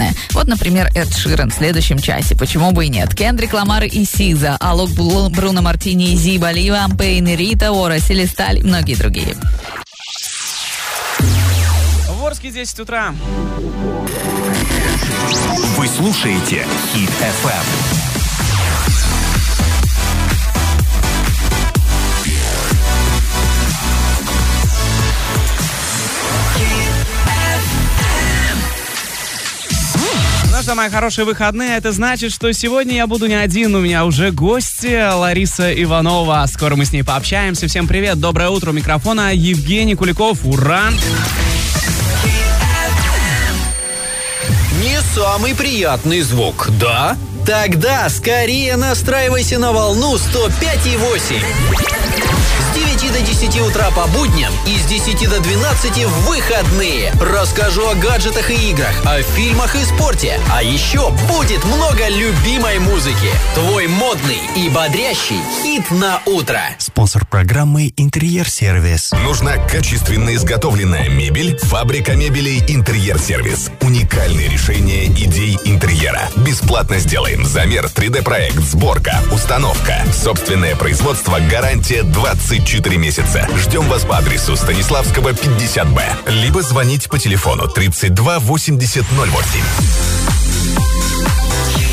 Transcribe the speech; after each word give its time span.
приятное. 0.00 0.14
Вот, 0.32 0.46
например, 0.46 0.90
Эд 0.94 1.14
Ширен 1.14 1.50
в 1.50 1.54
следующем 1.54 1.98
часе. 1.98 2.34
Почему 2.34 2.72
бы 2.72 2.86
и 2.86 2.88
нет? 2.88 3.14
Кендрик 3.14 3.52
Ламар 3.52 3.84
и 3.84 4.04
Сиза, 4.04 4.56
Алок 4.60 4.90
Бруно 4.90 5.62
Мартини 5.62 6.12
и 6.12 6.16
Зиба, 6.16 6.50
Ливан 6.50 6.96
Пейн 6.96 7.26
и 7.28 7.36
Рита 7.36 7.72
Ора, 7.72 7.98
Селесталь 7.98 8.58
и 8.58 8.62
многие 8.62 8.94
другие. 8.94 9.36
В 12.08 12.24
Орске 12.24 12.50
10 12.50 12.80
утра. 12.80 13.14
Вы 15.76 15.88
слушаете 15.88 16.66
Хит 16.92 17.10
FM. 17.10 17.99
Мои 30.74 30.88
хорошие 30.88 31.24
выходные, 31.24 31.76
это 31.76 31.90
значит, 31.90 32.32
что 32.32 32.52
сегодня 32.52 32.94
я 32.94 33.06
буду 33.08 33.26
не 33.26 33.34
один, 33.34 33.74
у 33.74 33.80
меня 33.80 34.04
уже 34.04 34.30
гости 34.30 35.12
Лариса 35.12 35.72
Иванова. 35.82 36.44
Скоро 36.46 36.76
мы 36.76 36.84
с 36.84 36.92
ней 36.92 37.02
пообщаемся. 37.02 37.66
Всем 37.66 37.88
привет, 37.88 38.20
доброе 38.20 38.50
утро, 38.50 38.70
у 38.70 38.72
микрофона 38.72 39.34
Евгений 39.34 39.96
Куликов, 39.96 40.44
ура! 40.44 40.90
Не 44.80 45.00
самый 45.14 45.56
приятный 45.56 46.20
звук, 46.22 46.70
да? 46.80 47.16
Тогда 47.44 48.08
скорее 48.08 48.76
настраивайся 48.76 49.58
на 49.58 49.72
волну 49.72 50.16
105,8. 50.16 51.99
С 53.10 53.12
9 53.12 53.26
до 53.26 53.32
10 53.32 53.60
утра 53.62 53.90
по 53.90 54.06
будням 54.06 54.52
и 54.66 54.78
с 54.78 54.84
10 54.84 55.28
до 55.28 55.40
12 55.40 56.04
в 56.04 56.28
выходные. 56.28 57.12
Расскажу 57.20 57.88
о 57.88 57.94
гаджетах 57.94 58.50
и 58.50 58.70
играх, 58.70 58.94
о 59.04 59.22
фильмах 59.22 59.74
и 59.74 59.84
спорте. 59.84 60.38
А 60.52 60.62
еще 60.62 61.10
будет 61.28 61.64
много 61.64 62.08
любимой 62.08 62.78
музыки. 62.78 63.30
Твой 63.54 63.88
модный 63.88 64.38
и 64.56 64.68
бодрящий 64.68 65.40
хит 65.62 65.90
на 65.90 66.20
утро. 66.26 66.60
Спонсор 66.78 67.26
программы 67.26 67.92
«Интерьер-сервис». 67.96 69.12
Нужна 69.24 69.56
качественно 69.56 70.34
изготовленная 70.34 71.08
мебель? 71.08 71.58
Фабрика 71.58 72.14
мебелей 72.14 72.62
«Интерьер-сервис». 72.68 73.70
Уникальные 73.80 74.48
решения 74.48 75.06
идей 75.06 75.58
интерьера. 75.64 76.28
Бесплатно 76.36 76.98
сделаем 76.98 77.44
замер, 77.44 77.86
3D-проект, 77.86 78.60
сборка, 78.60 79.18
установка. 79.32 80.04
Собственное 80.12 80.76
производство, 80.76 81.38
гарантия 81.50 82.02
24 82.02 82.99
месяца. 83.00 83.48
Ждем 83.56 83.88
вас 83.88 84.04
по 84.04 84.18
адресу 84.18 84.56
Станиславского, 84.56 85.30
50Б. 85.30 86.30
Либо 86.30 86.62
звоните 86.62 87.08
по 87.08 87.18
телефону 87.18 87.66
32 87.66 88.38
80 88.38 89.04
08. 89.12 91.89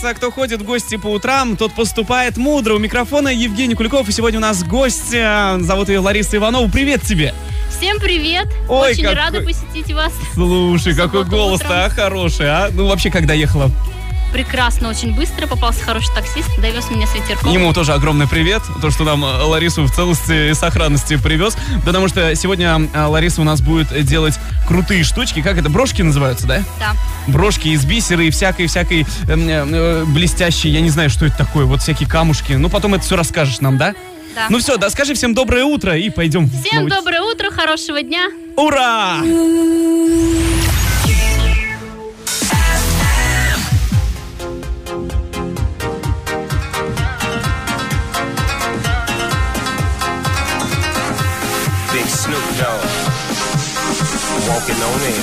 Говорится, 0.00 0.14
кто 0.14 0.30
ходит 0.30 0.62
в 0.62 0.64
гости 0.64 0.96
по 0.96 1.08
утрам, 1.08 1.56
тот 1.56 1.72
поступает 1.72 2.36
мудро. 2.36 2.74
У 2.74 2.78
микрофона 2.78 3.28
Евгений 3.28 3.74
Куликов, 3.74 4.08
и 4.08 4.12
сегодня 4.12 4.38
у 4.38 4.42
нас 4.42 4.62
гость, 4.62 5.12
э, 5.12 5.58
зовут 5.60 5.88
ее 5.88 5.98
Лариса 5.98 6.36
Иванова. 6.36 6.70
Привет 6.70 7.02
тебе! 7.02 7.34
Всем 7.76 7.98
привет! 7.98 8.46
Ой, 8.68 8.92
Очень 8.92 9.04
какой- 9.04 9.16
рада 9.16 9.40
посетить 9.40 9.92
вас. 9.92 10.12
Слушай, 10.34 10.94
какой 10.94 11.24
голос-то 11.24 11.86
а, 11.86 11.90
хороший, 11.90 12.48
а? 12.48 12.70
Ну, 12.72 12.86
вообще, 12.86 13.10
когда 13.10 13.34
ехала? 13.34 13.70
Прекрасно, 14.32 14.88
очень 14.88 15.14
быстро. 15.14 15.46
Попался 15.46 15.82
хороший 15.82 16.14
таксист, 16.14 16.48
довез 16.60 16.90
меня 16.90 17.06
с 17.06 17.14
ветерком. 17.14 17.52
Ему 17.52 17.72
тоже 17.72 17.92
огромный 17.92 18.28
привет, 18.28 18.62
то, 18.80 18.90
что 18.90 19.04
нам 19.04 19.24
э, 19.24 19.42
Ларису 19.42 19.84
в 19.84 19.90
целости 19.90 20.50
и 20.50 20.54
сохранности 20.54 21.16
привез, 21.16 21.56
потому 21.84 22.08
что 22.08 22.34
сегодня 22.34 22.88
э, 22.92 23.04
Лариса 23.04 23.40
у 23.40 23.44
нас 23.44 23.60
будет 23.60 23.88
делать 24.04 24.38
крутые 24.66 25.04
штучки, 25.04 25.40
как 25.40 25.56
это, 25.58 25.70
брошки 25.70 26.02
называются, 26.02 26.46
да? 26.46 26.62
Да. 26.78 26.92
Брошки 27.26 27.68
из 27.68 27.84
бисера 27.84 28.22
и 28.22 28.30
всякой-всякой 28.30 29.06
эм, 29.28 29.48
э, 29.48 29.66
э, 29.66 30.04
блестящей, 30.04 30.70
я 30.70 30.80
не 30.80 30.90
знаю, 30.90 31.10
что 31.10 31.26
это 31.26 31.38
такое, 31.38 31.64
вот 31.64 31.80
всякие 31.80 32.08
камушки. 32.08 32.52
Ну, 32.52 32.68
потом 32.68 32.94
это 32.94 33.04
все 33.04 33.16
расскажешь 33.16 33.60
нам, 33.60 33.78
да? 33.78 33.94
Да. 34.34 34.46
Ну 34.50 34.58
все, 34.58 34.76
да, 34.76 34.90
скажи 34.90 35.14
всем 35.14 35.34
доброе 35.34 35.64
утро 35.64 35.96
и 35.96 36.10
пойдем. 36.10 36.48
Всем 36.48 36.88
доброе 36.88 37.22
утро, 37.22 37.50
хорошего 37.50 38.02
дня. 38.02 38.28
Ура! 38.56 39.18
Walking 54.68 54.82
on 54.82 55.00
air. 55.00 55.14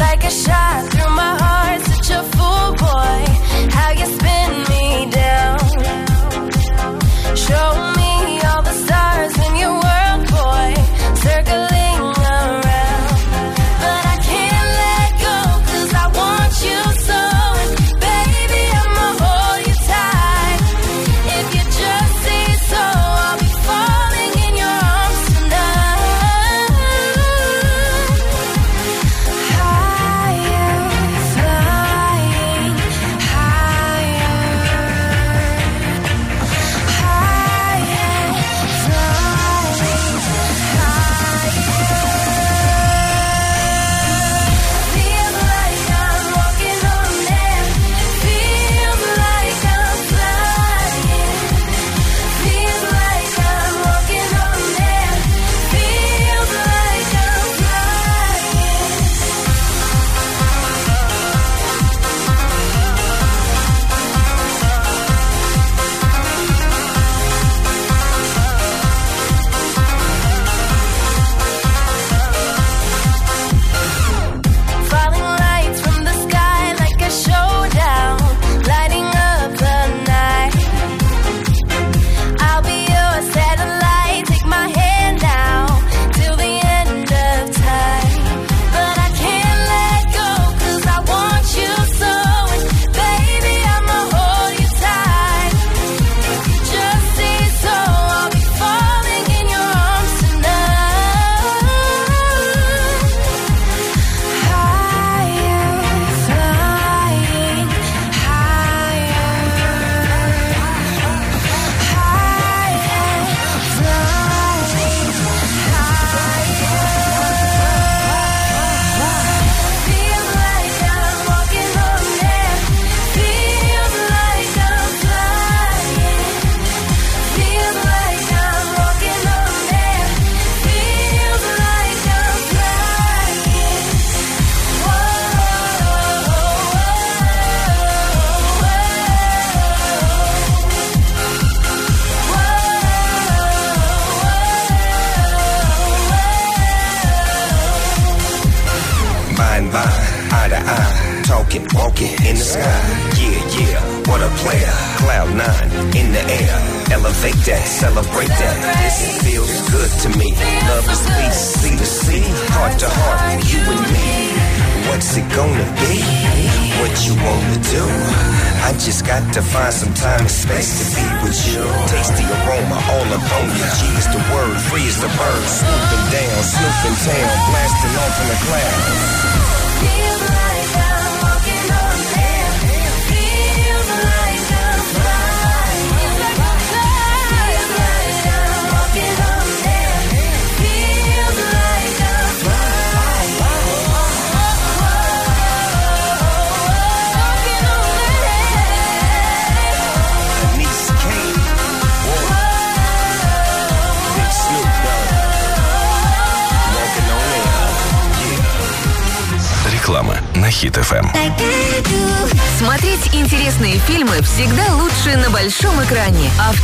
like 0.00 0.24
a 0.24 0.30
shot 0.30 0.90
through 0.90 1.14
my 1.14 1.36
heart. 1.42 1.80
Such 1.82 2.10
a 2.10 2.22
fool, 2.32 2.72
boy. 2.84 3.24
How 3.76 3.90
you 3.90 4.06
spin 4.06 4.41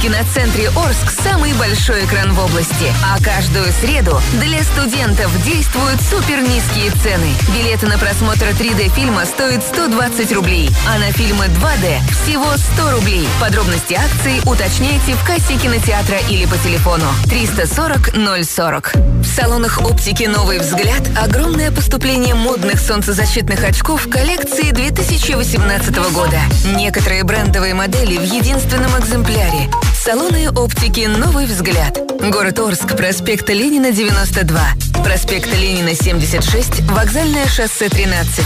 киноцентре 0.08 0.70
Орск 0.70 1.10
самый 1.10 1.52
большой 1.52 2.06
экран 2.06 2.32
в 2.32 2.42
области. 2.42 2.90
А 3.02 3.22
каждую 3.22 3.72
среду 3.80 4.20
для 4.34 4.62
студентов 4.62 5.30
действуют 5.44 6.00
супер 6.00 6.40
низкие 6.40 6.90
цены. 7.02 7.32
Билеты 7.54 7.86
на 7.86 7.98
просмотр 7.98 8.46
3D 8.46 8.94
фильма 8.94 9.24
стоят 9.24 9.62
120 9.64 10.32
рублей, 10.32 10.70
а 10.88 10.98
на 10.98 11.12
фильмы 11.12 11.46
2D 11.46 12.00
всего 12.24 12.46
100 12.74 12.90
рублей. 12.90 13.28
Подробности 13.40 13.94
акции 13.94 14.40
уточняйте 14.44 15.14
в 15.14 15.24
кассе 15.24 15.56
кинотеатра 15.56 16.18
или 16.28 16.46
по 16.46 16.56
телефону 16.58 17.06
340 17.28 18.14
040. 18.44 18.92
В 18.94 19.24
салонах 19.24 19.80
оптики 19.80 20.24
«Новый 20.24 20.58
взгляд» 20.58 21.02
огромное 21.16 21.70
поступление 21.70 22.34
модных 22.34 22.80
солнцезащитных 22.80 23.62
очков 23.64 24.08
коллекции 24.10 24.70
2018 24.72 25.96
года. 26.12 26.38
Некоторые 26.74 27.24
брендовые 27.24 27.74
модели 27.74 28.18
в 28.18 28.22
единственном 28.22 28.98
экземпляре. 28.98 29.70
Салоны 29.94 30.50
оптики 30.50 31.06
«Новый 31.06 31.46
взгляд». 31.46 31.98
Город 32.30 32.58
Орск, 32.58 32.87
проспект 32.96 33.48
Ленина, 33.48 33.90
92. 33.90 34.60
Проспект 35.04 35.46
Ленина, 35.52 35.94
76, 35.94 36.80
вокзальное 36.90 37.46
шоссе 37.46 37.88
13. 37.88 38.44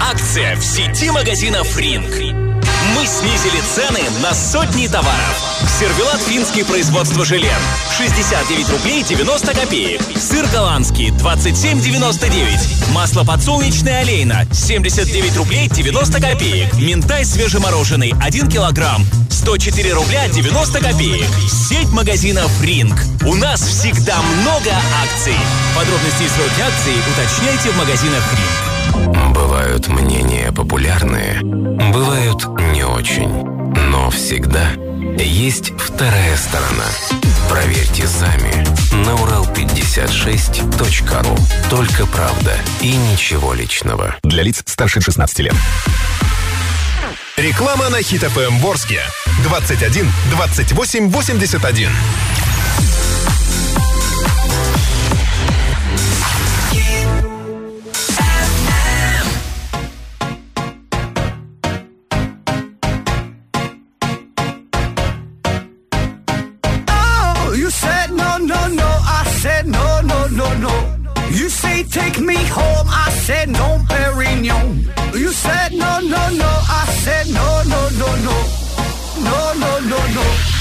Акция 0.00 0.56
в 0.56 0.64
сети 0.64 1.10
магазинов 1.10 1.76
«Ринг». 1.76 2.47
Мы 2.94 3.06
снизили 3.06 3.60
цены 3.74 4.00
на 4.22 4.34
сотни 4.34 4.86
товаров. 4.86 5.36
Сервелат 5.78 6.20
финский 6.22 6.62
производство 6.62 7.24
желе 7.24 7.52
69 7.96 8.70
рублей 8.70 9.02
90 9.02 9.54
копеек. 9.54 10.00
Сыр 10.16 10.46
голландский 10.46 11.08
27,99. 11.10 12.92
Масло 12.92 13.24
подсолнечное 13.24 14.00
олейна 14.00 14.46
79 14.52 15.36
рублей 15.36 15.68
90 15.68 16.20
копеек. 16.20 16.74
Минтай 16.74 17.24
свежемороженый 17.24 18.14
1 18.20 18.48
килограмм 18.48 19.04
104 19.30 19.92
рубля 19.92 20.28
90 20.28 20.80
копеек. 20.80 21.28
Сеть 21.48 21.90
магазинов 21.90 22.50
«Ринг». 22.62 22.98
У 23.26 23.34
нас 23.34 23.60
всегда 23.60 24.16
много 24.40 24.70
акций. 25.02 25.36
Подробности 25.76 26.22
и 26.22 26.28
сроки 26.28 26.60
акций 26.60 26.94
уточняйте 27.12 27.70
в 27.70 27.76
магазинах 27.76 28.22
«Ринг». 28.32 28.67
Бывают 29.34 29.88
мнения 29.88 30.52
популярные, 30.52 31.40
бывают 31.42 32.46
не 32.72 32.84
очень. 32.84 33.28
Но 33.90 34.10
всегда 34.10 34.70
есть 35.18 35.72
вторая 35.78 36.36
сторона. 36.36 36.84
Проверьте 37.48 38.06
сами 38.06 38.52
на 39.04 39.12
урал56.ру. 39.12 41.36
Только 41.70 42.04
правда 42.06 42.52
и 42.80 42.94
ничего 42.94 43.54
личного. 43.54 44.16
Для 44.22 44.42
лиц 44.42 44.62
старше 44.66 45.00
16 45.00 45.38
лет. 45.40 45.54
Реклама 47.36 47.88
на 47.88 48.02
Хит 48.02 48.22
ФМ 48.22 48.58
Ворске. 48.58 49.00
21 49.44 50.12
28 50.30 51.08
81. 51.08 51.88
Said 73.28 73.50
no, 73.50 73.78
Perignon. 73.90 74.88
You 75.12 75.28
said 75.28 75.74
no, 75.74 76.00
no, 76.00 76.22
no. 76.30 76.52
I 76.80 76.84
said 77.04 77.26
no, 77.28 77.62
no, 77.72 77.80
no, 78.00 78.10
no. 78.26 78.36
No, 79.22 79.52
no, 79.52 79.80
no, 79.80 80.00
no. 80.16 80.57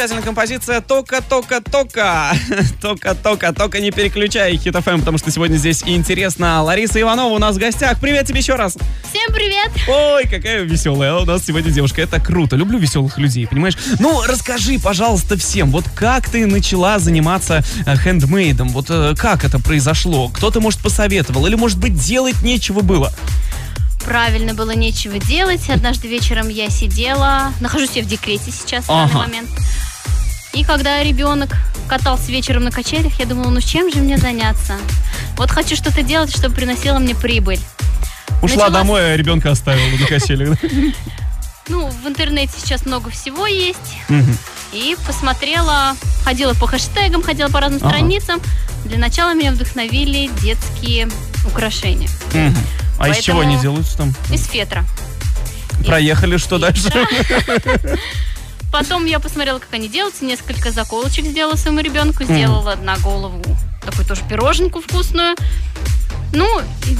Замечательная 0.00 0.24
композиция 0.24 0.80
«Тока, 0.80 1.20
тока, 1.20 1.60
тока». 1.60 2.32
Тока, 2.80 3.14
тока, 3.14 3.52
тока, 3.52 3.80
не 3.80 3.90
переключай 3.90 4.56
Хит 4.56 4.74
ФМ, 4.74 5.00
потому 5.00 5.18
что 5.18 5.30
сегодня 5.30 5.58
здесь 5.58 5.82
интересно. 5.84 6.62
Лариса 6.62 6.98
Иванова 7.02 7.34
у 7.34 7.38
нас 7.38 7.56
в 7.56 7.58
гостях. 7.58 8.00
Привет 8.00 8.26
тебе 8.26 8.38
еще 8.38 8.54
раз. 8.54 8.78
Всем 9.10 9.30
привет! 9.30 9.70
Ой, 9.86 10.24
какая 10.24 10.62
веселая 10.62 11.16
у 11.16 11.26
нас 11.26 11.44
сегодня 11.44 11.70
девушка. 11.70 12.00
Это 12.00 12.18
круто. 12.18 12.56
Люблю 12.56 12.78
веселых 12.78 13.18
людей, 13.18 13.46
понимаешь? 13.46 13.76
Ну, 13.98 14.22
расскажи, 14.26 14.78
пожалуйста, 14.78 15.36
всем, 15.36 15.70
вот 15.70 15.84
как 15.94 16.30
ты 16.30 16.46
начала 16.46 16.98
заниматься 16.98 17.62
э, 17.84 17.94
хендмейдом? 17.94 18.70
Вот 18.70 18.86
э, 18.88 19.14
как 19.18 19.44
это 19.44 19.58
произошло? 19.58 20.30
Кто-то, 20.30 20.62
может, 20.62 20.80
посоветовал? 20.80 21.44
Или, 21.44 21.56
может 21.56 21.78
быть, 21.78 21.92
делать 21.92 22.40
нечего 22.40 22.80
было? 22.80 23.12
Правильно 24.02 24.54
было 24.54 24.70
нечего 24.70 25.18
делать. 25.18 25.68
Однажды 25.68 26.08
вечером 26.08 26.48
я 26.48 26.70
сидела, 26.70 27.52
нахожусь 27.60 27.90
я 27.96 28.02
в 28.02 28.06
декрете 28.06 28.50
сейчас 28.50 28.84
в 28.84 28.88
данный 28.88 29.10
Ага. 29.10 29.18
момент. 29.18 29.50
И 30.52 30.64
когда 30.64 31.02
ребенок 31.02 31.56
катался 31.88 32.30
вечером 32.30 32.64
на 32.64 32.70
качелях, 32.70 33.18
я 33.18 33.26
думала, 33.26 33.50
ну 33.50 33.60
чем 33.60 33.92
же 33.92 33.98
мне 34.00 34.18
заняться? 34.18 34.76
Вот 35.36 35.50
хочу 35.50 35.76
что-то 35.76 36.02
делать, 36.02 36.36
чтобы 36.36 36.54
приносило 36.54 36.98
мне 36.98 37.14
прибыль. 37.14 37.60
Ушла 38.42 38.66
Начала- 38.66 38.70
домой, 38.70 39.14
а 39.14 39.16
ребенка 39.16 39.50
оставила 39.50 39.96
на 39.96 40.06
качелях. 40.06 40.58
Ну, 41.68 41.86
в 41.86 42.08
интернете 42.08 42.52
сейчас 42.60 42.84
много 42.84 43.10
всего 43.10 43.46
есть. 43.46 43.78
И 44.72 44.96
посмотрела, 45.06 45.94
ходила 46.24 46.52
по 46.54 46.66
хэштегам, 46.66 47.22
ходила 47.22 47.48
по 47.48 47.60
разным 47.60 47.78
страницам. 47.78 48.40
Для 48.86 48.98
начала 48.98 49.34
меня 49.34 49.52
вдохновили 49.52 50.28
детские 50.42 51.08
украшения. 51.46 52.08
А 52.98 53.08
из 53.08 53.18
чего 53.18 53.40
они 53.40 53.56
делаются 53.58 53.98
там? 53.98 54.12
Из 54.32 54.46
фетра. 54.46 54.84
Проехали, 55.86 56.38
что 56.38 56.58
дальше? 56.58 56.90
Потом 58.72 59.04
я 59.04 59.18
посмотрела, 59.18 59.58
как 59.58 59.72
они 59.72 59.88
делаются. 59.88 60.24
Несколько 60.24 60.70
заколочек 60.70 61.24
сделала 61.26 61.56
своему 61.56 61.80
ребенку. 61.80 62.24
Сделала 62.24 62.76
на 62.76 62.96
голову 62.98 63.42
такую 63.84 64.06
тоже 64.06 64.22
пироженку 64.28 64.80
вкусную. 64.80 65.36
Ну, 66.32 66.46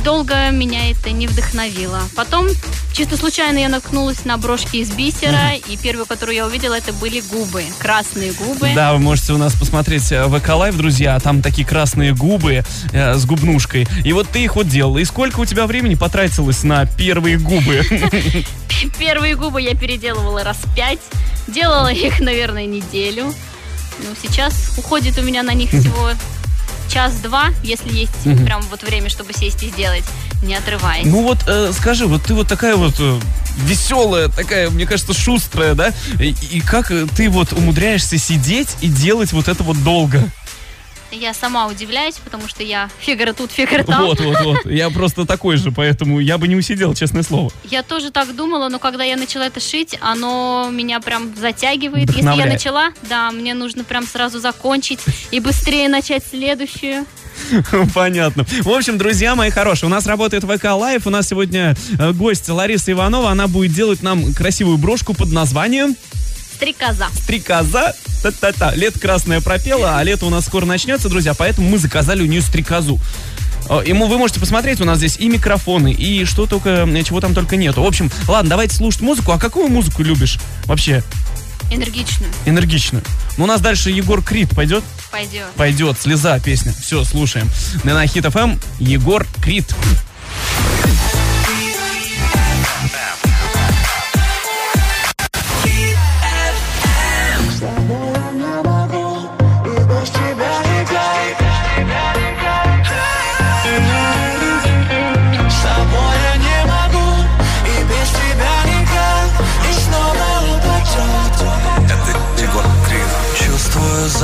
долго 0.04 0.50
меня 0.50 0.90
это 0.90 1.10
не 1.10 1.26
вдохновило. 1.26 2.00
Потом, 2.16 2.46
чисто 2.92 3.16
случайно 3.16 3.58
я 3.58 3.68
наткнулась 3.68 4.24
на 4.24 4.36
брошки 4.38 4.78
из 4.78 4.90
бисера, 4.90 5.54
и 5.54 5.76
первую, 5.76 6.06
которую 6.06 6.34
я 6.34 6.46
увидела, 6.46 6.74
это 6.74 6.92
были 6.92 7.20
губы, 7.20 7.64
красные 7.78 8.32
губы. 8.32 8.70
Да, 8.74 8.92
вы 8.92 8.98
можете 8.98 9.32
у 9.32 9.38
нас 9.38 9.54
посмотреть 9.54 10.10
э, 10.10 10.26
ВК 10.28 10.50
Лайв, 10.50 10.76
друзья, 10.76 11.18
там 11.20 11.42
такие 11.42 11.66
красные 11.66 12.14
губы 12.14 12.64
э, 12.92 13.14
с 13.14 13.24
губнушкой. 13.24 13.86
И 14.04 14.12
вот 14.12 14.28
ты 14.28 14.42
их 14.42 14.56
вот 14.56 14.68
делала. 14.68 14.98
И 14.98 15.04
сколько 15.04 15.40
у 15.40 15.44
тебя 15.44 15.66
времени 15.66 15.94
потратилось 15.94 16.64
на 16.64 16.86
первые 16.86 17.38
губы? 17.38 17.84
Первые 18.98 19.36
губы 19.36 19.60
я 19.60 19.74
переделывала 19.74 20.42
раз 20.42 20.58
пять, 20.74 21.00
делала 21.46 21.92
их, 21.92 22.20
наверное, 22.20 22.66
неделю. 22.66 23.32
Ну, 23.98 24.06
сейчас 24.20 24.54
уходит 24.78 25.18
у 25.18 25.22
меня 25.22 25.42
на 25.42 25.52
них 25.52 25.70
всего 25.70 26.10
час-два, 26.90 27.50
если 27.62 27.92
есть 27.94 28.26
Мгм. 28.26 28.44
прям 28.44 28.62
вот 28.62 28.82
время, 28.82 29.08
чтобы 29.08 29.32
сесть 29.32 29.62
и 29.62 29.68
сделать, 29.70 30.04
не 30.42 30.54
отрываясь. 30.54 31.06
Ну 31.06 31.22
вот 31.22 31.38
э, 31.46 31.72
скажи, 31.72 32.06
вот 32.06 32.22
ты 32.24 32.34
вот 32.34 32.48
такая 32.48 32.76
вот 32.76 32.94
веселая, 33.58 34.28
такая, 34.28 34.70
мне 34.70 34.86
кажется, 34.86 35.12
шустрая, 35.14 35.74
да? 35.74 35.92
И, 36.18 36.34
и 36.50 36.60
как 36.60 36.90
э, 36.90 37.06
ты 37.16 37.28
вот 37.28 37.52
умудряешься 37.52 38.18
сидеть 38.18 38.76
и 38.80 38.88
делать 38.88 39.32
вот 39.32 39.48
это 39.48 39.62
вот 39.62 39.82
долго? 39.82 40.22
Я 41.12 41.34
сама 41.34 41.66
удивляюсь, 41.66 42.16
потому 42.16 42.48
что 42.48 42.62
я 42.62 42.88
фигура 43.00 43.32
тут, 43.32 43.50
фигура 43.50 43.82
там. 43.82 44.04
Вот, 44.04 44.20
вот, 44.20 44.40
вот. 44.42 44.66
Я 44.66 44.90
просто 44.90 45.26
такой 45.26 45.56
же, 45.56 45.72
поэтому 45.72 46.20
я 46.20 46.38
бы 46.38 46.46
не 46.48 46.56
усидел, 46.56 46.94
честное 46.94 47.22
слово. 47.22 47.50
Я 47.64 47.82
тоже 47.82 48.10
так 48.10 48.34
думала, 48.34 48.68
но 48.68 48.78
когда 48.78 49.04
я 49.04 49.16
начала 49.16 49.46
это 49.46 49.60
шить, 49.60 49.98
оно 50.00 50.68
меня 50.70 51.00
прям 51.00 51.34
затягивает. 51.36 52.08
Если 52.10 52.36
я 52.36 52.46
начала, 52.46 52.90
да, 53.08 53.30
мне 53.30 53.54
нужно 53.54 53.84
прям 53.84 54.06
сразу 54.06 54.38
закончить 54.38 55.00
и 55.30 55.40
быстрее 55.40 55.88
начать 55.88 56.24
следующую. 56.28 57.06
Понятно. 57.94 58.44
В 58.62 58.68
общем, 58.68 58.98
друзья 58.98 59.34
мои 59.34 59.50
хорошие, 59.50 59.88
у 59.88 59.90
нас 59.90 60.06
работает 60.06 60.44
ВК 60.44 60.64
Лайв. 60.64 61.06
У 61.06 61.10
нас 61.10 61.28
сегодня 61.28 61.74
э, 61.98 62.12
гость 62.12 62.48
Лариса 62.48 62.92
Иванова. 62.92 63.30
Она 63.30 63.48
будет 63.48 63.72
делать 63.72 64.02
нам 64.02 64.32
красивую 64.34 64.78
брошку 64.78 65.14
под 65.14 65.32
названием 65.32 65.96
Стрекоза. 66.60 67.06
«Стрекоза». 67.22 67.94
Та-та-та. 68.22 68.74
Лето 68.74 69.00
красное 69.00 69.40
пропела, 69.40 69.96
а 69.98 70.02
лето 70.02 70.26
у 70.26 70.30
нас 70.30 70.44
скоро 70.44 70.66
начнется, 70.66 71.08
друзья, 71.08 71.32
поэтому 71.32 71.70
мы 71.70 71.78
заказали 71.78 72.22
у 72.22 72.26
нее 72.26 72.42
стрекозу. 72.42 73.00
Ему 73.86 74.08
вы 74.08 74.18
можете 74.18 74.40
посмотреть, 74.40 74.78
у 74.82 74.84
нас 74.84 74.98
здесь 74.98 75.16
и 75.16 75.30
микрофоны, 75.30 75.90
и 75.90 76.26
что 76.26 76.44
только, 76.44 76.86
э, 76.86 77.02
чего 77.02 77.20
там 77.20 77.32
только 77.32 77.56
нету. 77.56 77.82
В 77.82 77.86
общем, 77.86 78.10
ладно, 78.28 78.50
давайте 78.50 78.76
слушать 78.76 79.00
музыку. 79.00 79.32
А 79.32 79.38
какую 79.38 79.68
музыку 79.68 80.02
любишь 80.02 80.38
вообще? 80.66 81.02
Энергичную. 81.70 82.30
Энергичную. 82.44 83.04
Ну, 83.38 83.44
у 83.44 83.46
нас 83.46 83.62
дальше 83.62 83.90
Егор 83.90 84.22
Крид 84.22 84.50
пойдет? 84.54 84.84
Пойдет. 85.10 85.46
Пойдет, 85.56 85.96
слеза 85.98 86.38
песня. 86.40 86.74
Все, 86.78 87.04
слушаем. 87.04 87.48
На 87.84 88.06
Хит 88.06 88.26
ФМ 88.26 88.56
Егор 88.80 89.26
Крид. 89.42 89.74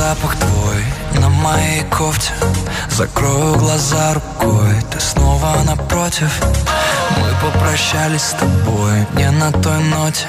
Запах 0.07 0.37
твой 0.37 0.83
на 1.19 1.27
моей 1.29 1.83
кофте. 1.83 2.31
Закрою 2.89 3.55
глаза 3.55 4.13
рукой, 4.13 4.75
ты 4.89 4.99
снова 5.01 5.57
напротив 5.65 6.31
Мы 7.15 7.29
попрощались 7.41 8.21
с 8.21 8.33
тобой 8.33 9.07
не 9.13 9.29
на 9.31 9.51
той 9.51 9.79
ноте. 9.83 10.25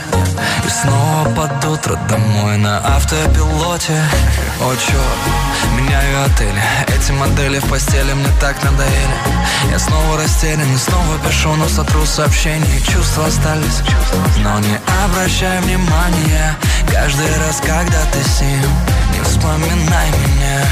И 0.65 0.69
снова 0.69 1.29
под 1.35 1.65
утро 1.65 1.99
домой 2.09 2.57
на 2.59 2.79
автопилоте. 2.79 4.01
О, 4.61 4.75
черт, 4.75 5.77
меняю 5.77 6.25
отели. 6.25 6.63
Эти 6.89 7.13
модели 7.13 7.59
в 7.59 7.69
постели 7.69 8.13
мне 8.13 8.29
так 8.41 8.63
надоели. 8.63 9.17
Я 9.71 9.79
снова 9.79 10.19
растерян 10.23 10.73
и 10.73 10.77
снова 10.77 11.19
пишу, 11.27 11.55
но 11.55 11.69
сотру 11.69 12.07
сообщения. 12.07 12.81
Чувства 12.81 13.27
остались, 13.27 13.83
но 14.39 14.59
не 14.61 14.79
обращай 15.05 15.61
внимания. 15.61 16.57
Каждый 16.93 17.37
раз, 17.39 17.61
когда 17.61 18.01
ты 18.13 18.23
с 18.23 18.41
ним 18.41 18.71
Не 19.13 19.21
вспоминай 19.23 20.11
меня 20.11 20.65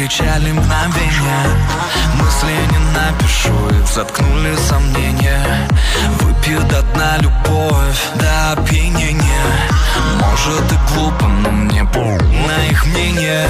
душу 0.00 0.22
накричали 0.22 0.52
мгновения. 0.52 1.46
Мысли 2.14 2.52
не 2.70 2.78
напишу, 2.94 3.68
их 3.70 3.86
заткнули 3.86 4.56
сомнения. 4.68 5.68
Выпью 6.20 6.60
до 6.62 6.82
дна 6.82 7.18
любовь 7.18 8.00
до 8.16 8.52
опьянения. 8.52 9.46
Может 10.20 10.72
и 10.72 10.94
глупо, 10.94 11.26
но 11.26 11.50
мне 11.50 11.84
похуй 11.84 12.46
на 12.46 12.66
их 12.66 12.86
мнение 12.86 13.46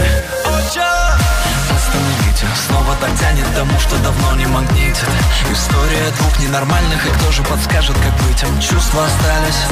Остановите, 1.75 2.47
снова 2.67 2.95
так 3.01 3.11
тянет 3.19 3.47
тому, 3.55 3.79
что 3.81 3.97
давно 3.99 4.37
не 4.37 4.47
магнитит. 4.47 5.05
История 5.53 6.11
двух 6.19 6.39
ненормальных, 6.41 7.07
и 7.07 7.11
кто 7.11 7.33
же 7.33 7.43
подскажет, 7.43 7.97
как 7.97 8.27
быть? 8.27 8.43
Им 8.43 8.61
Чувства 8.61 9.05
остались, 9.05 9.63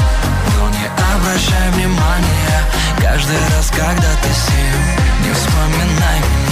но 0.56 0.68
не 0.70 0.86
обращай 1.14 1.70
внимания. 1.72 2.62
Каждый 3.00 3.38
раз, 3.56 3.70
когда 3.70 4.10
ты 4.22 4.28
с 4.32 4.48
не 5.24 5.32
вспоминай 5.32 6.20
меня 6.20 6.47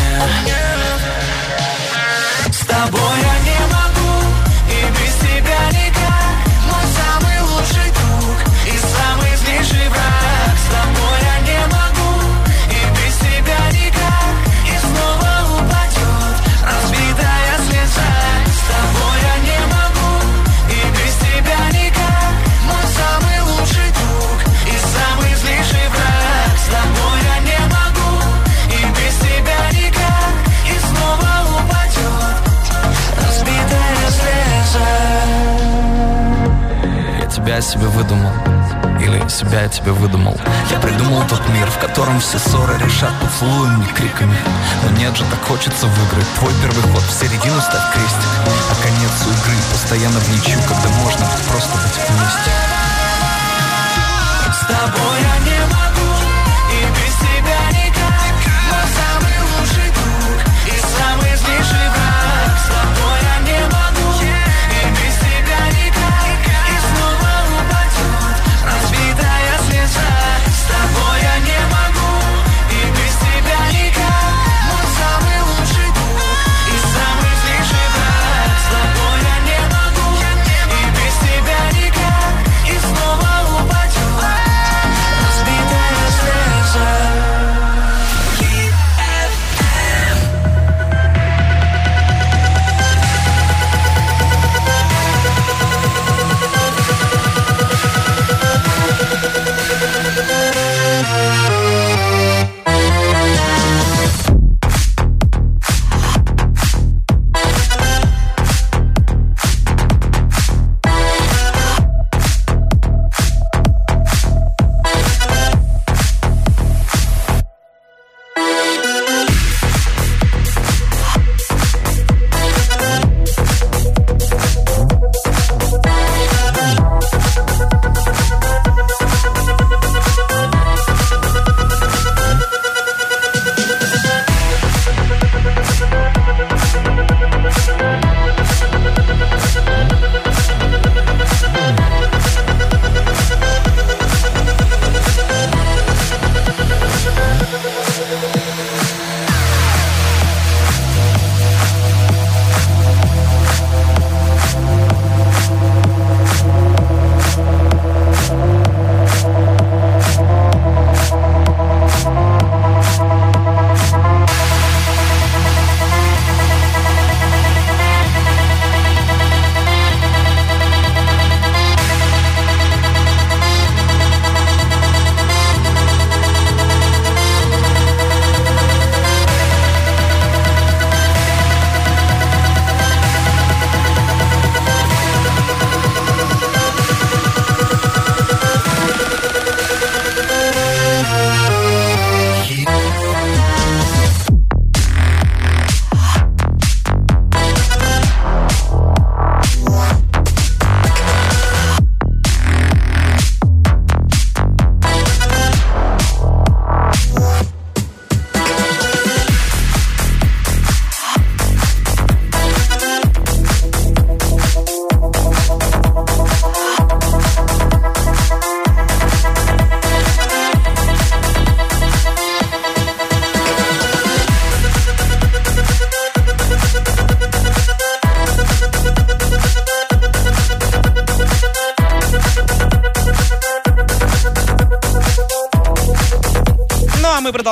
С 2.51 2.65
тобой 2.67 3.17
я 3.23 3.39
не 3.41 3.61
могу, 3.75 4.15
и 4.71 4.91
без 4.91 5.15
тебя 5.17 5.63
никак. 5.71 6.37
Мой 6.65 6.85
самый 6.97 7.41
лучший 7.43 7.91
друг 7.91 8.37
и 8.67 8.79
самый 8.79 9.37
злейший 9.37 9.89
враг. 9.89 10.16
Я 37.57 37.63
себе 37.63 37.87
выдумал. 37.87 38.33
Или 39.01 39.27
себя 39.31 39.63
я 39.63 39.69
тебе 39.71 39.91
выдумал. 39.91 40.39
Я 40.71 40.79
придумал 40.79 41.23
тот 41.27 41.41
мир, 41.49 41.67
в 41.71 41.79
котором 41.79 42.21
все 42.21 42.39
ссоры 42.39 42.77
решат 42.77 43.11
поцелуем, 43.19 43.81
не 43.81 43.87
криками. 43.95 44.37
Но 44.83 44.91
нет 44.99 45.17
же, 45.17 45.25
так 45.25 45.41
хочется 45.41 45.87
выиграть 45.87 46.29
Твой 46.39 46.53
первый 46.61 46.83
ход. 46.93 47.03
В 47.03 47.13
середину 47.19 47.59
ставь 47.63 47.95
крестик 47.95 48.29
А 48.71 48.75
конец 48.83 49.11
у 49.25 49.31
игры 49.31 49.57
постоянно 49.73 50.21
в 50.21 50.29
ничью 50.29 50.61
Когда 50.69 50.91
можно 51.01 51.27
просто 51.49 51.79
быть 51.79 51.97
вместе. 51.97 52.53
С 54.53 54.61
тобой 54.67 55.23
я 55.23 55.39
не 55.51 55.61
могу, 55.73 55.86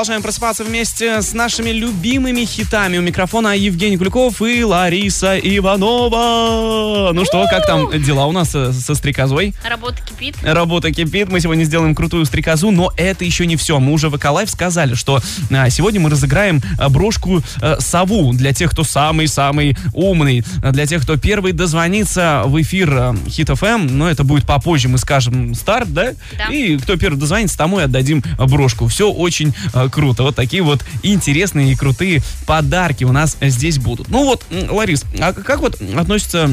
продолжаем 0.05 0.23
просыпаться 0.23 0.65
вместе 0.65 1.23
с 1.23 1.33
нашими 1.33 1.71
любимыми 1.71 2.45
хитами. 2.45 2.99
У 2.99 3.01
микрофона 3.01 3.57
Евгений 3.57 3.97
Куликов 3.97 4.43
и 4.43 4.63
Лариса 4.63 5.39
Иванова. 5.39 7.13
Ну 7.15 7.25
что, 7.25 7.47
как 7.49 7.67
там 7.67 7.91
дела 8.03 8.27
у 8.27 8.33
нас 8.33 8.55
э, 8.55 8.71
со 8.75 8.95
стрекозой? 8.95 9.55
Работа 9.67 10.03
кипит. 10.33 10.37
Работа 10.43 10.93
кипит, 10.93 11.29
мы 11.29 11.41
сегодня 11.41 11.65
сделаем 11.65 11.95
крутую 11.95 12.25
стрекозу, 12.25 12.71
но 12.71 12.93
это 12.97 13.25
еще 13.25 13.47
не 13.47 13.57
все. 13.57 13.79
Мы 13.81 13.93
уже 13.93 14.09
в 14.09 14.17
Эколайф 14.17 14.51
сказали, 14.51 14.95
что 14.95 15.21
а, 15.51 15.71
сегодня 15.71 16.01
мы 16.01 16.11
разыграем 16.11 16.63
а, 16.79 16.89
брошку 16.89 17.43
э, 17.61 17.77
сову 17.81 18.33
для 18.33 18.53
тех, 18.53 18.71
кто 18.71 18.85
самый-самый 18.85 19.77
умный, 19.93 20.45
а, 20.63 20.73
для 20.73 20.87
тех, 20.87 21.03
кто 21.03 21.17
первый 21.17 21.53
дозвонится 21.53 22.43
в 22.47 22.61
эфир 22.61 23.17
Хит 23.29 23.51
ФМ, 23.51 23.87
но 23.87 24.09
это 24.09 24.25
будет 24.25 24.47
попозже, 24.47 24.89
мы 24.89 24.99
скажем 24.99 25.55
старт, 25.55 25.93
да? 25.93 26.13
Да. 26.37 26.53
И 26.53 26.79
кто 26.79 26.97
первый 26.97 27.19
дозвонится, 27.19 27.59
тому 27.59 27.81
и 27.81 27.83
отдадим 27.83 28.23
а, 28.39 28.47
брошку. 28.47 28.87
Все 28.89 29.11
очень 29.11 29.55
а, 29.73 29.89
круто. 29.89 30.23
Вот 30.23 30.37
такие 30.37 30.63
вот 30.63 30.85
интересные 31.03 31.73
и 31.73 31.77
крутые 31.77 32.23
подарки 32.47 33.05
у 33.05 33.13
нас 33.13 33.37
здесь 33.41 33.79
будут. 33.79 34.09
Ну 34.09 34.25
вот, 34.25 34.45
Ларис, 34.71 35.05
а 35.21 35.33
как 35.33 35.61
вот 35.61 35.81
относятся 35.97 36.51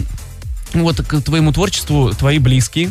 вот 0.74 1.02
к 1.02 1.22
твоему 1.22 1.52
творчеству 1.52 2.14
твои 2.14 2.40
близкие? 2.40 2.90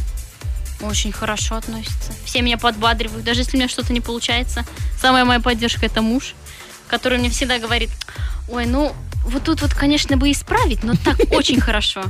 Очень 0.81 1.12
хорошо 1.12 1.57
относится. 1.57 2.12
Все 2.25 2.40
меня 2.43 2.57
подбадривают, 2.59 3.25
даже 3.25 3.40
если 3.40 3.57
у 3.57 3.61
меня 3.61 3.69
что-то 3.69 3.93
не 3.93 4.01
получается. 4.01 4.64
Самая 5.01 5.25
моя 5.25 5.40
поддержка 5.40 5.87
это 5.87 6.01
муж, 6.03 6.35
который 6.88 7.19
мне 7.19 7.29
всегда 7.31 7.59
говорит, 7.59 7.90
ой, 8.49 8.66
ну 8.66 8.93
вот 9.27 9.45
тут 9.45 9.61
вот, 9.61 9.75
конечно, 9.75 10.16
бы 10.16 10.33
исправить, 10.33 10.83
но 10.83 10.95
так 10.95 11.19
очень 11.33 11.61
хорошо. 11.61 12.03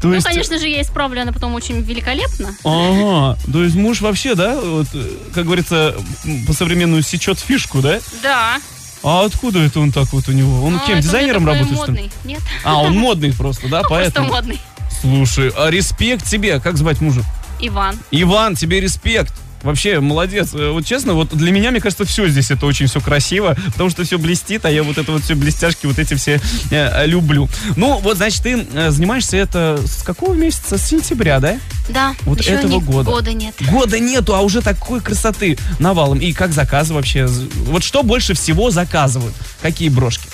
То 0.00 0.08
Ну, 0.08 0.14
есть- 0.14 0.26
конечно 0.26 0.58
же, 0.58 0.68
я 0.68 0.80
исправлю, 0.82 1.22
она 1.22 1.32
потом 1.32 1.54
очень 1.54 1.80
великолепно. 1.82 2.54
Ага, 2.64 3.36
то 3.50 3.64
есть 3.64 3.74
муж 3.74 4.00
вообще, 4.00 4.34
да, 4.36 4.54
вот, 4.60 4.86
как 5.34 5.44
говорится, 5.44 5.96
м, 6.24 6.46
по-современному 6.46 7.02
сечет 7.02 7.40
фишку, 7.40 7.80
да? 7.82 7.98
Да. 8.22 8.60
А 9.02 9.24
откуда 9.24 9.58
это 9.60 9.80
он 9.80 9.90
так 9.92 10.12
вот 10.12 10.28
у 10.28 10.32
него? 10.32 10.64
Он 10.64 10.74
Ну, 10.74 10.80
кем, 10.86 11.00
дизайнером 11.00 11.44
работает, 11.46 11.76
модный. 11.76 12.10
Нет. 12.24 12.40
А, 12.64 12.80
он 12.80 12.96
модный 12.96 13.32
просто, 13.32 13.68
да, 13.68 13.78
Ну, 13.82 13.88
Просто 13.88 13.88
поэтому? 14.12 14.28
модный. 14.28 14.60
Слушай, 15.00 15.52
а 15.56 15.68
респект 15.70 16.24
тебе, 16.26 16.58
как 16.60 16.76
звать 16.76 17.00
мужа? 17.00 17.22
Иван. 17.60 17.98
Иван, 18.10 18.54
тебе 18.56 18.80
респект. 18.80 19.32
Вообще, 19.62 19.98
молодец. 19.98 20.50
Э, 20.54 20.70
Вот 20.70 20.84
честно, 20.84 21.14
вот 21.14 21.30
для 21.34 21.50
меня, 21.50 21.70
мне 21.72 21.80
кажется, 21.80 22.04
все 22.04 22.28
здесь 22.28 22.50
это 22.52 22.66
очень 22.66 22.86
все 22.86 23.00
красиво, 23.00 23.56
потому 23.72 23.90
что 23.90 24.04
все 24.04 24.16
блестит, 24.18 24.64
а 24.64 24.70
я 24.70 24.82
вот 24.84 24.96
это 24.98 25.10
вот 25.10 25.24
все 25.24 25.34
блестяшки, 25.34 25.86
вот 25.86 25.98
эти 25.98 26.14
все 26.14 26.40
э, 26.70 27.06
люблю. 27.06 27.48
Ну, 27.74 27.98
вот, 27.98 28.16
значит, 28.18 28.42
ты 28.42 28.64
э, 28.74 28.90
занимаешься 28.90 29.36
это 29.38 29.80
с 29.84 30.02
какого 30.04 30.34
месяца? 30.34 30.78
С 30.78 30.82
сентября, 30.82 31.40
да? 31.40 31.58
Да. 31.88 32.14
Вот 32.22 32.40
еще 32.40 32.50
этого 32.52 32.72
не- 32.72 32.80
года. 32.80 33.10
Года 33.10 33.32
нет. 33.32 33.54
Года 33.68 33.98
нету, 33.98 34.34
а 34.36 34.42
уже 34.42 34.60
такой 34.60 35.00
красоты 35.00 35.58
навалом. 35.80 36.18
И 36.20 36.32
как 36.32 36.52
заказы 36.52 36.94
вообще? 36.94 37.26
Вот 37.26 37.82
что 37.82 38.02
больше 38.04 38.34
всего 38.34 38.70
заказывают? 38.70 39.34
Какие 39.62 39.88
брошки? 39.88 40.28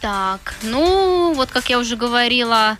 Так, 0.00 0.54
ну, 0.62 1.32
вот 1.36 1.50
как 1.50 1.68
я 1.68 1.78
уже 1.78 1.96
говорила, 1.96 2.76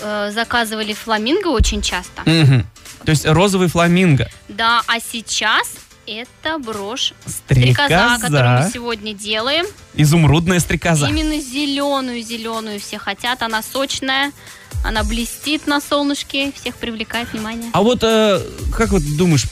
э, 0.00 0.30
заказывали 0.32 0.92
фламинго 0.92 1.48
очень 1.48 1.82
часто. 1.82 2.22
Мгм. 2.24 2.66
То 3.04 3.10
есть 3.10 3.26
розовый 3.26 3.68
фламинго. 3.68 4.28
Да, 4.48 4.82
а 4.86 4.98
сейчас 5.00 5.68
это 6.06 6.58
брошь 6.58 7.12
Стрекоза. 7.26 8.18
которую 8.20 8.62
мы 8.62 8.70
сегодня 8.72 9.14
делаем. 9.14 9.66
Изумрудная 9.94 10.60
стрекоза. 10.60 11.08
Именно 11.08 11.40
зеленую, 11.40 12.22
зеленую 12.22 12.80
все 12.80 12.98
хотят. 12.98 13.42
Она 13.42 13.62
сочная, 13.62 14.32
она 14.84 15.02
блестит 15.04 15.66
на 15.66 15.80
солнышке, 15.80 16.52
всех 16.52 16.76
привлекает 16.76 17.32
внимание. 17.32 17.70
А 17.72 17.82
вот 17.82 18.02
э, 18.02 18.40
как 18.76 18.90
вот 18.90 19.02
думаешь, 19.16 19.46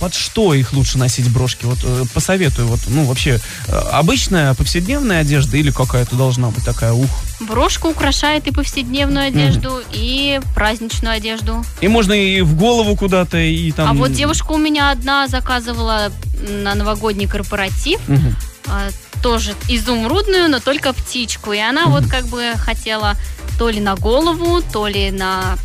под 0.00 0.14
что 0.14 0.54
их 0.54 0.72
лучше 0.72 0.98
носить 0.98 1.30
брошки? 1.30 1.64
Вот 1.64 1.78
э, 1.82 2.04
посоветую, 2.12 2.68
вот, 2.68 2.80
ну, 2.88 3.04
вообще, 3.04 3.40
э, 3.68 3.76
обычная 3.92 4.54
повседневная 4.54 5.20
одежда 5.20 5.56
или 5.56 5.70
какая-то 5.70 6.16
должна 6.16 6.48
быть 6.48 6.64
такая, 6.64 6.92
ух. 6.92 7.10
Брошка 7.40 7.86
украшает 7.86 8.46
и 8.46 8.52
повседневную 8.52 9.28
одежду, 9.28 9.80
и 9.92 10.40
праздничную 10.54 11.14
одежду. 11.14 11.64
И 11.80 11.88
можно 11.88 12.12
и 12.12 12.40
в 12.40 12.56
голову 12.56 12.96
куда-то, 12.96 13.38
и 13.38 13.72
там... 13.72 13.88
А 13.88 13.92
вот 13.92 14.12
девушка 14.12 14.52
у 14.52 14.58
меня 14.58 14.90
одна 14.90 15.28
заказывала 15.28 16.12
на 16.48 16.74
новогодний 16.74 17.26
корпоратив. 17.26 18.00
Мгм. 18.08 18.36
а, 18.66 18.88
тоже 19.22 19.54
изумрудную, 19.68 20.50
но 20.50 20.60
только 20.60 20.92
птичку. 20.92 21.52
И 21.52 21.58
она 21.58 21.86
вот 21.86 22.06
как 22.06 22.26
бы 22.26 22.52
хотела 22.56 23.14
то 23.58 23.70
ли 23.70 23.80
на 23.80 23.96
голову, 23.96 24.60
то 24.60 24.86
ли 24.86 25.10
на 25.10 25.56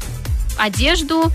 одежду. 0.58 1.32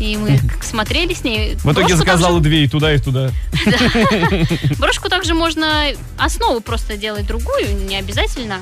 И 0.00 0.16
мы 0.16 0.40
смотрели 0.62 1.14
с 1.14 1.24
ней. 1.24 1.54
В 1.56 1.64
итоге 1.72 1.88
Брошку 1.88 1.96
заказала 1.96 2.40
две 2.40 2.64
и 2.64 2.68
туда, 2.68 2.94
и 2.94 2.98
туда. 2.98 3.30
брошку 4.78 5.08
также 5.08 5.34
можно 5.34 5.86
основу 6.16 6.60
просто 6.60 6.96
делать 6.96 7.26
другую, 7.26 7.86
не 7.86 7.96
обязательно. 7.96 8.58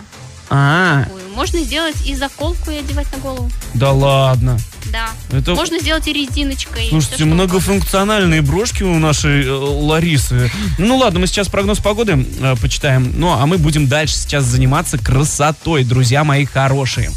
А. 0.49 1.05
Можно 1.35 1.59
сделать 1.61 2.07
и 2.07 2.15
заколку 2.15 2.71
и 2.71 2.77
одевать 2.77 3.11
на 3.13 3.19
голову. 3.19 3.51
да 3.75 3.91
ладно. 3.93 4.59
Да. 4.93 5.09
Это- 5.37 5.55
Можно 5.55 5.81
сделать 5.81 6.07
и 6.07 6.13
резиночкой. 6.13 6.89
Слушайте, 6.89 7.17
что 7.17 7.27
многофункциональные 7.27 8.41
брошки 8.43 8.85
у 8.85 8.97
нашей 9.01 9.45
э, 9.45 9.51
Ларисы. 9.51 10.49
Ну 10.79 10.97
ладно, 10.97 11.19
мы 11.19 11.27
сейчас 11.27 11.49
прогноз 11.49 11.81
погоды 11.81 12.25
э, 12.41 12.55
почитаем. 12.63 13.13
Ну, 13.19 13.33
а 13.33 13.45
мы 13.47 13.59
будем 13.59 13.89
дальше 13.89 14.15
сейчас 14.15 14.45
заниматься 14.45 14.99
красотой, 14.99 15.83
друзья 15.83 16.23
мои 16.23 16.45
хорошие. 16.45 17.11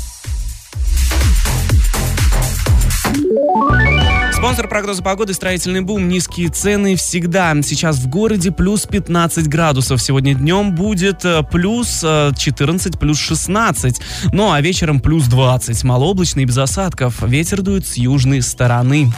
Спонсор 4.39 4.69
прогноза 4.69 5.03
погоды 5.03 5.33
«Строительный 5.33 5.81
бум». 5.81 6.07
Низкие 6.07 6.47
цены 6.47 6.95
всегда. 6.95 7.53
Сейчас 7.61 7.97
в 7.97 8.07
городе 8.07 8.53
плюс 8.53 8.85
15 8.85 9.49
градусов. 9.49 10.01
Сегодня 10.01 10.33
днем 10.33 10.75
будет 10.75 11.25
э, 11.25 11.43
плюс 11.43 11.99
э, 12.05 12.31
14, 12.37 12.97
плюс 12.97 13.19
16. 13.19 13.99
Ну 14.31 14.53
а 14.53 14.61
вечером 14.61 15.01
плюс 15.01 15.25
20. 15.25 15.83
Малооблачно 15.83 16.45
без 16.45 16.57
осадков. 16.57 17.21
Ветер 17.21 17.61
дует 17.61 17.85
с 17.85 17.97
южной 17.97 18.41
стороны. 18.41 19.11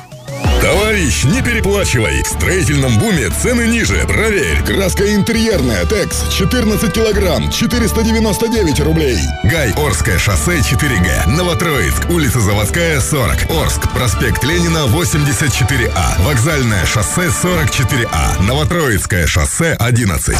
Товарищ, 0.91 1.23
не 1.23 1.41
переплачивай. 1.41 2.21
В 2.21 2.27
строительном 2.27 2.99
буме 2.99 3.29
цены 3.29 3.65
ниже. 3.65 4.05
Проверь. 4.07 4.61
Краска 4.61 5.15
интерьерная. 5.15 5.85
Текс 5.85 6.27
14 6.33 6.91
килограмм. 6.91 7.49
499 7.49 8.81
рублей. 8.81 9.17
Гай, 9.45 9.71
Орское 9.77 10.19
шоссе 10.19 10.57
4Г. 10.57 11.29
Новотроицк. 11.29 12.09
Улица 12.09 12.41
Заводская 12.41 12.99
40. 12.99 13.49
Орск. 13.51 13.89
Проспект 13.93 14.43
Ленина 14.43 14.85
84А. 14.87 16.21
Вокзальное 16.25 16.85
шоссе 16.85 17.27
44А. 17.27 18.43
Новотроицкое 18.43 19.27
шоссе 19.27 19.77
11. 19.79 20.35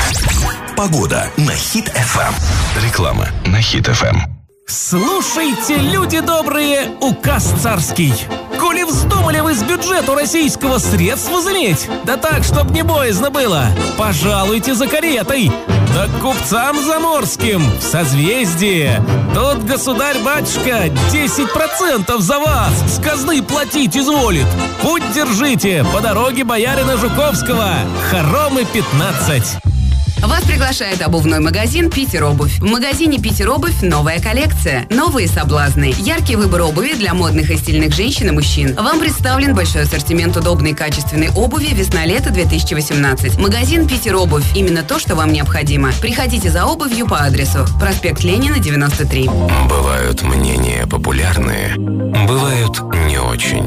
Погода 0.76 1.30
на 1.38 1.54
Хит 1.54 1.88
ФМ. 1.88 2.84
Реклама 2.84 3.30
на 3.46 3.62
Хит 3.62 3.88
ФМ. 3.88 4.41
Слушайте, 4.72 5.76
люди 5.76 6.22
добрые, 6.22 6.92
указ 7.02 7.54
царский. 7.62 8.14
Коли 8.58 8.84
вздумали 8.84 9.42
вы 9.42 9.54
с 9.54 9.62
бюджету 9.64 10.16
российского 10.16 10.78
средств 10.78 11.30
возыметь, 11.30 11.90
да 12.06 12.16
так, 12.16 12.46
чтоб 12.46 12.72
не 12.72 12.82
боязно 12.82 13.30
было, 13.30 13.66
пожалуйте 13.98 14.74
за 14.74 14.88
каретой. 14.88 15.52
Да 15.94 16.08
купцам 16.22 16.82
заморским 16.86 17.62
в 17.80 17.84
созвездие. 17.84 19.04
Тут 19.36 19.66
государь-батюшка 19.66 20.86
10% 21.12 22.20
за 22.20 22.40
вас 22.40 22.72
с 22.88 23.04
казны 23.04 23.44
платить 23.44 23.98
изволит. 23.98 24.48
Путь 24.82 25.04
держите 25.14 25.86
по 25.94 26.00
дороге 26.00 26.46
боярина 26.46 26.96
Жуковского. 26.96 27.74
Хоромы 28.10 28.64
15. 28.64 29.81
Вас 30.24 30.44
приглашает 30.44 31.02
обувной 31.02 31.40
магазин 31.40 31.90
«Питер 31.90 32.26
Обувь». 32.26 32.60
В 32.60 32.66
магазине 32.66 33.18
«Питер 33.18 33.50
Обувь» 33.50 33.82
новая 33.82 34.20
коллекция, 34.20 34.86
новые 34.92 35.28
соблазны, 35.28 35.96
яркий 35.98 36.36
выбор 36.36 36.62
обуви 36.62 36.94
для 36.94 37.16
модных 37.16 37.50
и 37.50 37.58
стильных 37.58 37.96
женщин 37.96 38.28
и 38.30 38.32
мужчин. 38.32 38.76
Вам 38.76 39.00
представлен 39.00 39.56
большой 39.56 39.84
ассортимент 39.84 40.38
удобной 40.38 40.74
качественной 40.74 41.30
обуви 41.30 41.70
весна-лето 41.74 42.30
2018. 42.30 43.40
Магазин 43.40 43.88
«Питер 43.88 44.16
Обувь»– 44.16 44.46
именно 44.56 44.84
то, 44.84 45.00
что 45.00 45.16
вам 45.16 45.34
необходимо. 45.34 45.92
Приходите 46.02 46.52
за 46.52 46.66
обувью 46.66 47.08
по 47.08 47.18
адресу 47.24 47.66
проспект 47.80 48.24
Ленина, 48.24 48.60
93. 48.60 49.28
Бывают 49.68 50.22
мнения 50.22 50.86
популярные, 50.86 51.74
бывают 51.78 52.80
не 53.08 53.18
очень. 53.18 53.66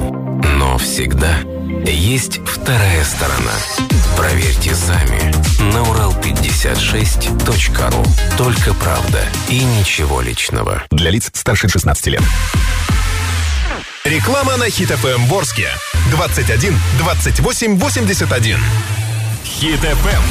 Но 0.57 0.79
всегда 0.79 1.37
есть 1.87 2.41
вторая 2.47 3.03
сторона. 3.05 3.53
Проверьте 4.17 4.75
сами 4.75 5.33
на 5.73 5.83
урал56.ру. 5.83 8.05
Только 8.37 8.75
правда 8.75 9.25
и 9.49 9.65
ничего 9.65 10.21
личного. 10.21 10.83
Для 10.91 11.11
лиц 11.11 11.31
старше 11.33 11.69
16 11.69 12.07
лет. 12.07 12.23
Реклама 14.05 14.57
на 14.57 14.71
Хит 14.71 14.91
ФМ 14.91 15.25
Ворске. 15.27 15.69
21 16.11 16.79
28 16.99 17.79
81. 17.79 18.59
Хит 19.45 19.81
ФМ 19.81 20.23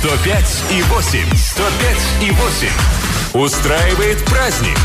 105 0.00 0.64
и 0.70 0.82
8. 0.82 1.36
105 1.36 1.96
и 2.22 2.30
8. 2.30 2.68
Устраивает 3.34 4.24
праздник. 4.24 4.78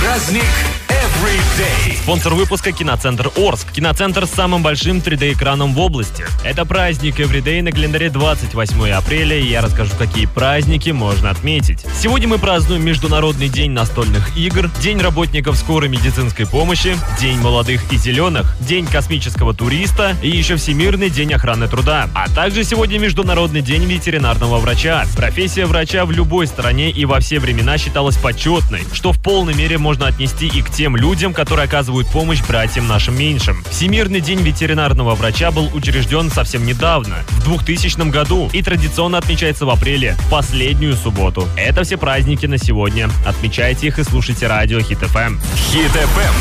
Праздник 0.00 0.42
Everyday. 0.88 1.96
Спонсор 2.02 2.34
выпуска 2.34 2.72
«Киноцентр 2.72 3.30
Орск». 3.36 3.70
Киноцентр 3.72 4.26
с 4.26 4.30
самым 4.30 4.62
большим 4.62 4.98
3D-экраном 4.98 5.74
в 5.74 5.80
области. 5.80 6.24
Это 6.42 6.64
праздник 6.64 7.20
Everyday 7.20 7.62
на 7.62 7.72
календаре 7.72 8.10
28 8.10 8.90
апреля, 8.90 9.38
и 9.38 9.46
я 9.46 9.60
расскажу, 9.60 9.92
какие 9.98 10.26
праздники 10.26 10.90
можно 10.90 11.30
отметить. 11.30 11.84
Сегодня 12.00 12.28
мы 12.28 12.38
празднуем 12.38 12.84
Международный 12.84 13.48
день 13.48 13.72
настольных 13.72 14.36
игр, 14.36 14.70
День 14.80 14.98
работников 14.98 15.56
скорой 15.56 15.88
медицинской 15.88 16.46
помощи, 16.46 16.96
День 17.20 17.38
молодых 17.38 17.92
и 17.92 17.96
зеленых, 17.96 18.56
День 18.60 18.86
космического 18.86 19.54
туриста 19.54 20.16
и 20.22 20.30
еще 20.30 20.56
Всемирный 20.56 21.10
день 21.10 21.34
охраны 21.34 21.68
труда. 21.68 22.08
А 22.14 22.28
также 22.30 22.64
сегодня 22.64 22.98
Международный 22.98 23.60
день 23.60 23.84
ветеринарного 23.84 24.58
врача. 24.58 25.06
Профессия 25.16 25.66
врача 25.66 26.06
в 26.06 26.10
любой 26.10 26.46
стране 26.46 26.90
и 26.90 27.04
во 27.04 27.20
все 27.20 27.38
времена 27.38 27.78
считалась 27.78 28.16
почетной, 28.16 28.84
что 28.92 29.12
в 29.12 29.22
полной 29.22 29.54
мере 29.54 29.76
можно 29.84 30.06
отнести 30.06 30.46
и 30.46 30.62
к 30.62 30.70
тем 30.70 30.96
людям, 30.96 31.34
которые 31.34 31.66
оказывают 31.66 32.08
помощь 32.08 32.40
братьям 32.40 32.88
нашим 32.88 33.18
меньшим. 33.18 33.62
Всемирный 33.70 34.22
день 34.22 34.40
ветеринарного 34.40 35.14
врача 35.14 35.50
был 35.50 35.68
учрежден 35.74 36.30
совсем 36.30 36.64
недавно, 36.64 37.16
в 37.28 37.44
2000 37.44 38.08
году, 38.08 38.48
и 38.54 38.62
традиционно 38.62 39.18
отмечается 39.18 39.66
в 39.66 39.70
апреле, 39.70 40.16
в 40.20 40.30
последнюю 40.30 40.96
субботу. 40.96 41.46
Это 41.54 41.84
все 41.84 41.98
праздники 41.98 42.46
на 42.46 42.56
сегодня. 42.56 43.10
Отмечайте 43.26 43.88
их 43.88 43.98
и 43.98 44.04
слушайте 44.04 44.46
радио 44.46 44.80
Хит 44.80 45.02
Эм. 45.02 45.08
ФМ. 45.08 45.38
Хит 45.70 45.92
FM 45.92 46.34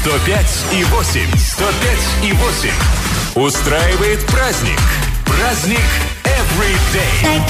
105 0.00 0.64
и 0.72 0.84
8. 0.84 1.20
105 1.36 1.98
и 2.24 2.32
8. 2.32 2.70
Устраивает 3.36 4.26
праздник. 4.26 4.80
Праздник 5.38 5.78
Everyday. 6.24 7.42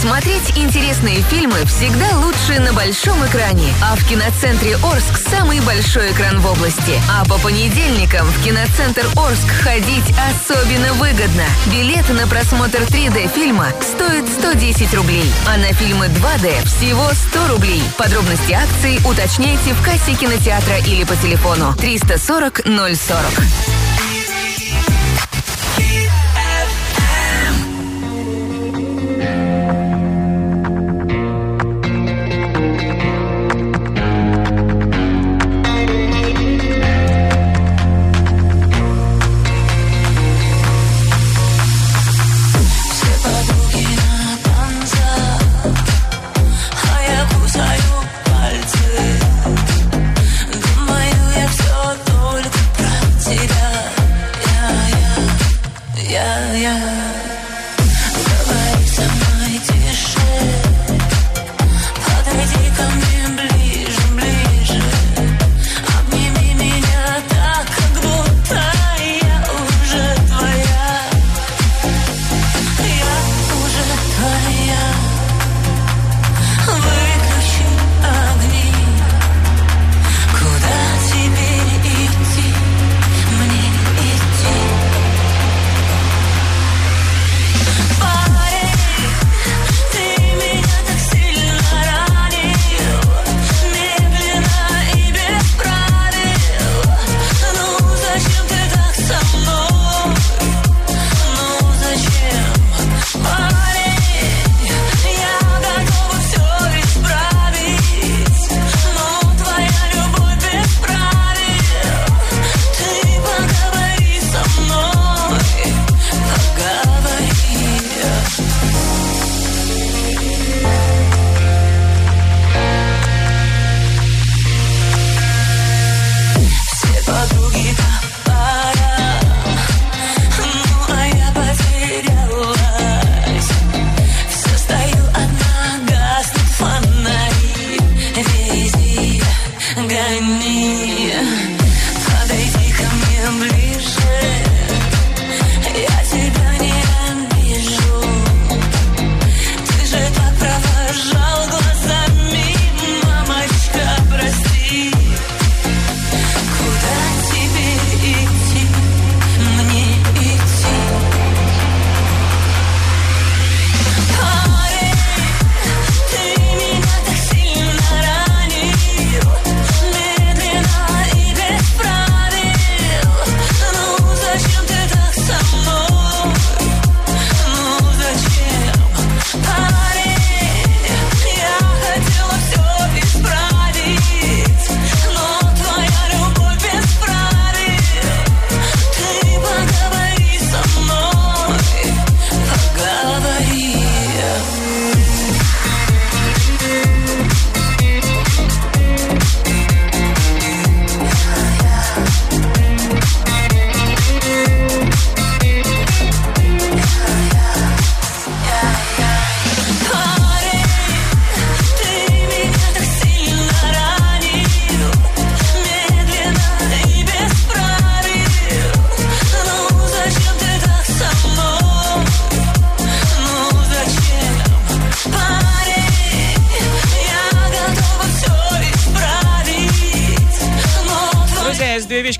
Смотреть 0.00 0.56
интересные 0.56 1.20
фильмы 1.22 1.64
всегда 1.66 2.16
лучше 2.16 2.60
на 2.60 2.72
большом 2.72 3.24
экране. 3.26 3.74
А 3.82 3.94
в 3.94 4.08
киноцентре 4.08 4.76
Орск 4.76 5.18
самый 5.28 5.60
большой 5.60 6.12
экран 6.12 6.40
в 6.40 6.46
области. 6.50 6.98
А 7.10 7.26
по 7.26 7.38
понедельникам 7.38 8.26
в 8.26 8.42
киноцентр 8.42 9.06
Орск 9.16 9.48
ходить 9.62 10.14
особенно 10.30 10.94
выгодно. 10.94 11.44
Билеты 11.66 12.14
на 12.14 12.26
просмотр 12.26 12.78
3D 12.78 13.32
фильма 13.34 13.68
стоят 13.82 14.26
110 14.28 14.94
рублей, 14.94 15.30
а 15.46 15.58
на 15.58 15.74
фильмы 15.74 16.06
2D 16.06 16.64
всего 16.66 17.10
100 17.30 17.48
рублей. 17.48 17.82
Подробности 17.98 18.52
акции 18.52 18.98
уточняйте 19.06 19.74
в 19.74 19.84
кассе 19.84 20.14
кинотеатра 20.14 20.78
или 20.78 21.04
по 21.04 21.16
телефону 21.16 21.74
340 21.76 22.62
040. 22.64 23.81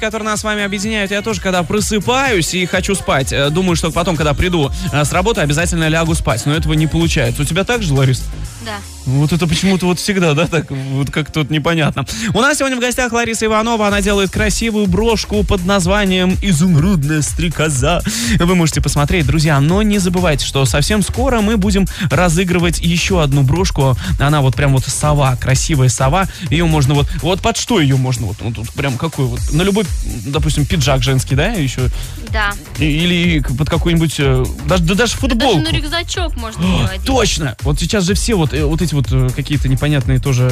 Которые 0.02 0.26
нас 0.26 0.40
с 0.40 0.44
вами 0.44 0.64
объединяют. 0.64 1.12
Я 1.12 1.22
тоже, 1.22 1.40
когда 1.40 1.62
просыпаюсь 1.62 2.54
и 2.54 2.66
хочу 2.66 2.96
спать, 2.96 3.32
э, 3.32 3.50
думаю, 3.50 3.76
что 3.76 3.92
потом, 3.92 4.16
когда 4.16 4.34
приду 4.34 4.70
э, 4.92 5.04
с 5.04 5.12
работы, 5.12 5.40
обязательно 5.40 5.88
лягу 5.88 6.14
спать. 6.14 6.44
Но 6.44 6.54
этого 6.54 6.72
не 6.72 6.88
получается. 6.88 7.42
У 7.42 7.44
тебя 7.44 7.62
так 7.62 7.82
же, 7.82 7.94
Ларис? 7.94 8.24
Да. 8.64 8.79
Вот 9.05 9.33
это 9.33 9.48
почему-то 9.48 9.87
вот 9.87 9.98
всегда, 9.98 10.35
да, 10.35 10.46
так 10.46 10.70
вот 10.70 11.11
как-то 11.11 11.40
вот 11.40 11.51
непонятно. 11.51 12.05
У 12.35 12.40
нас 12.40 12.59
сегодня 12.59 12.77
в 12.77 12.81
гостях 12.81 13.12
Лариса 13.12 13.46
Иванова. 13.46 13.88
Она 13.88 14.01
делает 14.01 14.31
красивую 14.31 14.87
брошку 14.87 15.42
под 15.42 15.66
названием 15.66 16.38
«Изумрудная 16.40 17.22
стрекоза». 17.22 18.01
Вы 18.38 18.55
можете 18.55 18.81
посмотреть, 18.81 19.27
друзья. 19.27 19.61
Но 19.61 19.83
не 19.83 19.98
забывайте, 19.98 20.46
что 20.46 20.64
совсем 20.66 21.03
скоро 21.03 21.40
мы 21.40 21.57
будем 21.57 21.87
разыгрывать 22.11 22.79
еще 22.79 23.20
одну 23.22 23.42
брошку. 23.42 23.96
Она 24.20 24.40
вот 24.40 24.55
прям 24.55 24.72
вот 24.72 24.85
сова, 24.87 25.35
красивая 25.35 25.88
сова. 25.88 26.29
Ее 26.48 26.66
можно 26.66 26.94
вот... 26.94 27.09
Вот 27.22 27.40
под 27.40 27.57
что 27.57 27.81
ее 27.81 27.96
можно? 27.96 28.27
Вот, 28.27 28.37
вот 28.40 28.55
тут 28.55 28.70
прям 28.70 28.96
какой 28.98 29.25
вот... 29.25 29.40
На 29.53 29.62
любой, 29.62 29.85
допустим, 30.27 30.64
пиджак 30.64 31.03
женский, 31.03 31.35
да, 31.35 31.48
еще? 31.48 31.88
Да. 32.31 32.53
Или 32.79 33.40
под 33.40 33.68
какой-нибудь... 33.68 34.14
э, 34.18 34.44
Даже, 34.66 34.85
да 34.85 34.94
даже 34.94 35.14
футболку. 35.14 35.59
Даже 35.59 35.72
на 35.72 35.77
рюкзачок 35.77 36.37
можно 36.37 36.88
одеть. 36.88 37.05
Точно! 37.05 37.57
Вот 37.62 37.81
сейчас 37.81 38.05
же 38.05 38.14
все 38.14 38.37
вот, 38.37 38.51
вот 38.52 38.82
эти 38.82 38.94
вот 38.94 39.06
э, 39.10 39.28
какие-то 39.34 39.68
непонятные 39.68 40.18
тоже 40.18 40.50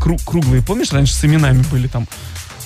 кру- 0.00 0.20
круглые, 0.24 0.62
помнишь, 0.62 0.92
раньше 0.92 1.14
с 1.14 1.24
именами 1.24 1.64
были 1.70 1.88
там 1.88 2.06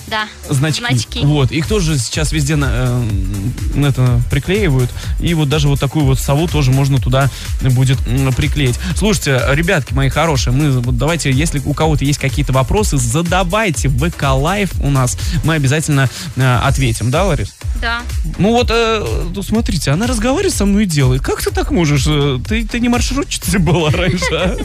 Да. 0.07 0.27
значки. 0.49 0.83
Значки. 0.85 1.19
Вот, 1.25 1.51
их 1.51 1.67
тоже 1.67 1.97
сейчас 1.97 2.31
везде 2.31 2.55
на, 2.55 2.69
э, 2.71 3.87
это 3.87 4.21
приклеивают. 4.29 4.91
И 5.19 5.33
вот 5.33 5.49
даже 5.49 5.67
вот 5.67 5.79
такую 5.79 6.05
вот 6.05 6.19
сову 6.19 6.47
тоже 6.47 6.71
можно 6.71 6.99
туда 6.99 7.29
будет 7.61 7.97
приклеить. 8.35 8.75
Слушайте, 8.95 9.41
ребятки 9.51 9.93
мои 9.93 10.09
хорошие, 10.09 10.53
мы 10.53 10.71
вот 10.71 10.97
давайте, 10.97 11.31
если 11.31 11.61
у 11.65 11.73
кого-то 11.73 12.05
есть 12.05 12.19
какие-то 12.19 12.53
вопросы, 12.53 12.97
задавайте 12.97 13.87
в 13.87 14.09
ВК 14.09 14.23
Лайв 14.33 14.71
у 14.81 14.89
нас. 14.89 15.17
Мы 15.43 15.55
обязательно 15.55 16.09
э, 16.35 16.55
ответим, 16.63 17.11
да, 17.11 17.23
Ларис? 17.25 17.55
Да. 17.81 18.01
Ну 18.37 18.51
вот, 18.51 18.67
э, 18.69 19.05
ну, 19.33 19.41
смотрите, 19.41 19.91
она 19.91 20.07
разговаривает 20.07 20.53
со 20.53 20.65
мной 20.65 20.83
и 20.83 20.85
делает. 20.85 21.21
Как 21.21 21.41
ты 21.41 21.51
так 21.51 21.71
можешь? 21.71 22.05
Э, 22.07 22.39
Ты, 22.47 22.65
ты 22.65 22.79
не 22.79 22.89
маршрутчицей 22.89 23.59
была 23.59 23.91
раньше, 23.91 24.33
а? 24.33 24.57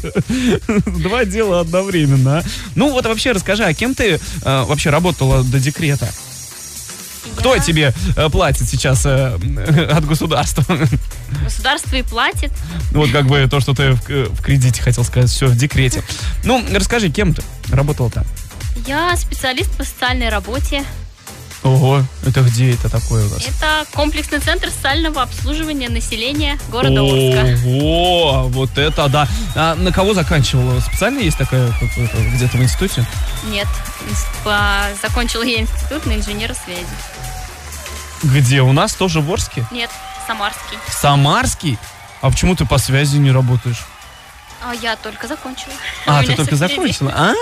Два 0.90 1.24
дела 1.24 1.61
одновременно, 1.61 2.38
а? 2.38 2.42
Ну 2.74 2.90
вот 2.90 3.07
вообще 3.07 3.33
расскажи, 3.33 3.64
а 3.64 3.74
кем 3.74 3.94
ты 3.94 4.20
э, 4.42 4.64
вообще 4.64 4.90
работала 4.90 5.38
до 5.42 5.59
декрета? 5.61 6.09
Кто 7.37 7.57
тебе 7.59 7.94
э, 8.16 8.29
платит 8.31 8.68
сейчас 8.68 9.05
э, 9.07 9.35
от 9.90 10.07
государства? 10.07 10.64
Государство 11.44 11.96
и 11.96 12.03
платит. 12.03 12.53
Вот 12.92 13.11
как 13.11 13.27
бы 13.27 13.46
то, 13.51 13.61
что 13.61 13.74
ты 13.74 13.92
в, 13.92 14.11
э, 14.11 14.24
в 14.27 14.42
кредите 14.42 14.83
хотел 14.83 15.05
сказать, 15.05 15.31
все 15.31 15.46
в 15.46 15.57
декрете. 15.57 16.03
Ну, 16.44 16.64
расскажи, 16.72 17.11
кем 17.11 17.35
ты 17.35 17.42
работала 17.70 18.11
там? 18.11 18.24
Я 18.87 19.16
специалист 19.16 19.70
по 19.77 19.85
социальной 19.85 20.29
работе. 20.31 20.85
Ого, 21.64 22.05
это 22.25 22.42
где 22.42 22.73
это 22.73 22.88
такое 22.88 23.27
у 23.27 23.29
вас? 23.29 23.42
Это 23.47 23.85
комплексный 23.92 24.38
центр 24.38 24.71
социального 24.71 25.23
обслуживания 25.23 25.88
населения 25.88 26.59
города 26.71 27.01
Орска. 27.03 27.59
Ого, 27.66 28.49
вот 28.49 28.79
это 28.79 29.09
да. 29.09 29.29
А 29.57 29.75
на 29.75 29.92
кого 29.92 30.14
заканчивала? 30.14 30.79
Специально 30.81 31.18
есть 31.18 31.37
такая 31.37 31.73
где-то 32.35 32.57
в 32.57 32.62
институте? 32.62 33.05
Нет, 33.51 33.66
закончила 35.03 35.42
я 35.42 35.61
институт 35.61 36.07
на 36.07 36.12
инженера 36.14 36.55
связи. 36.55 36.87
Где? 38.23 38.62
У 38.62 38.73
нас 38.73 38.94
тоже 38.94 39.21
в 39.21 39.31
Орске? 39.33 39.66
Нет, 39.71 39.90
Самарский. 40.27 40.79
Самарский? 40.88 41.79
А 42.21 42.31
почему 42.31 42.55
ты 42.57 42.66
по 42.66 42.79
связи 42.79 43.16
не 43.16 43.31
работаешь? 43.31 43.85
А 44.61 44.75
я 44.75 44.97
только 44.97 45.29
закончила. 45.29 45.73
А, 46.07 46.23
ты 46.25 46.35
только 46.35 46.57
закончила? 46.57 47.12
А, 47.14 47.35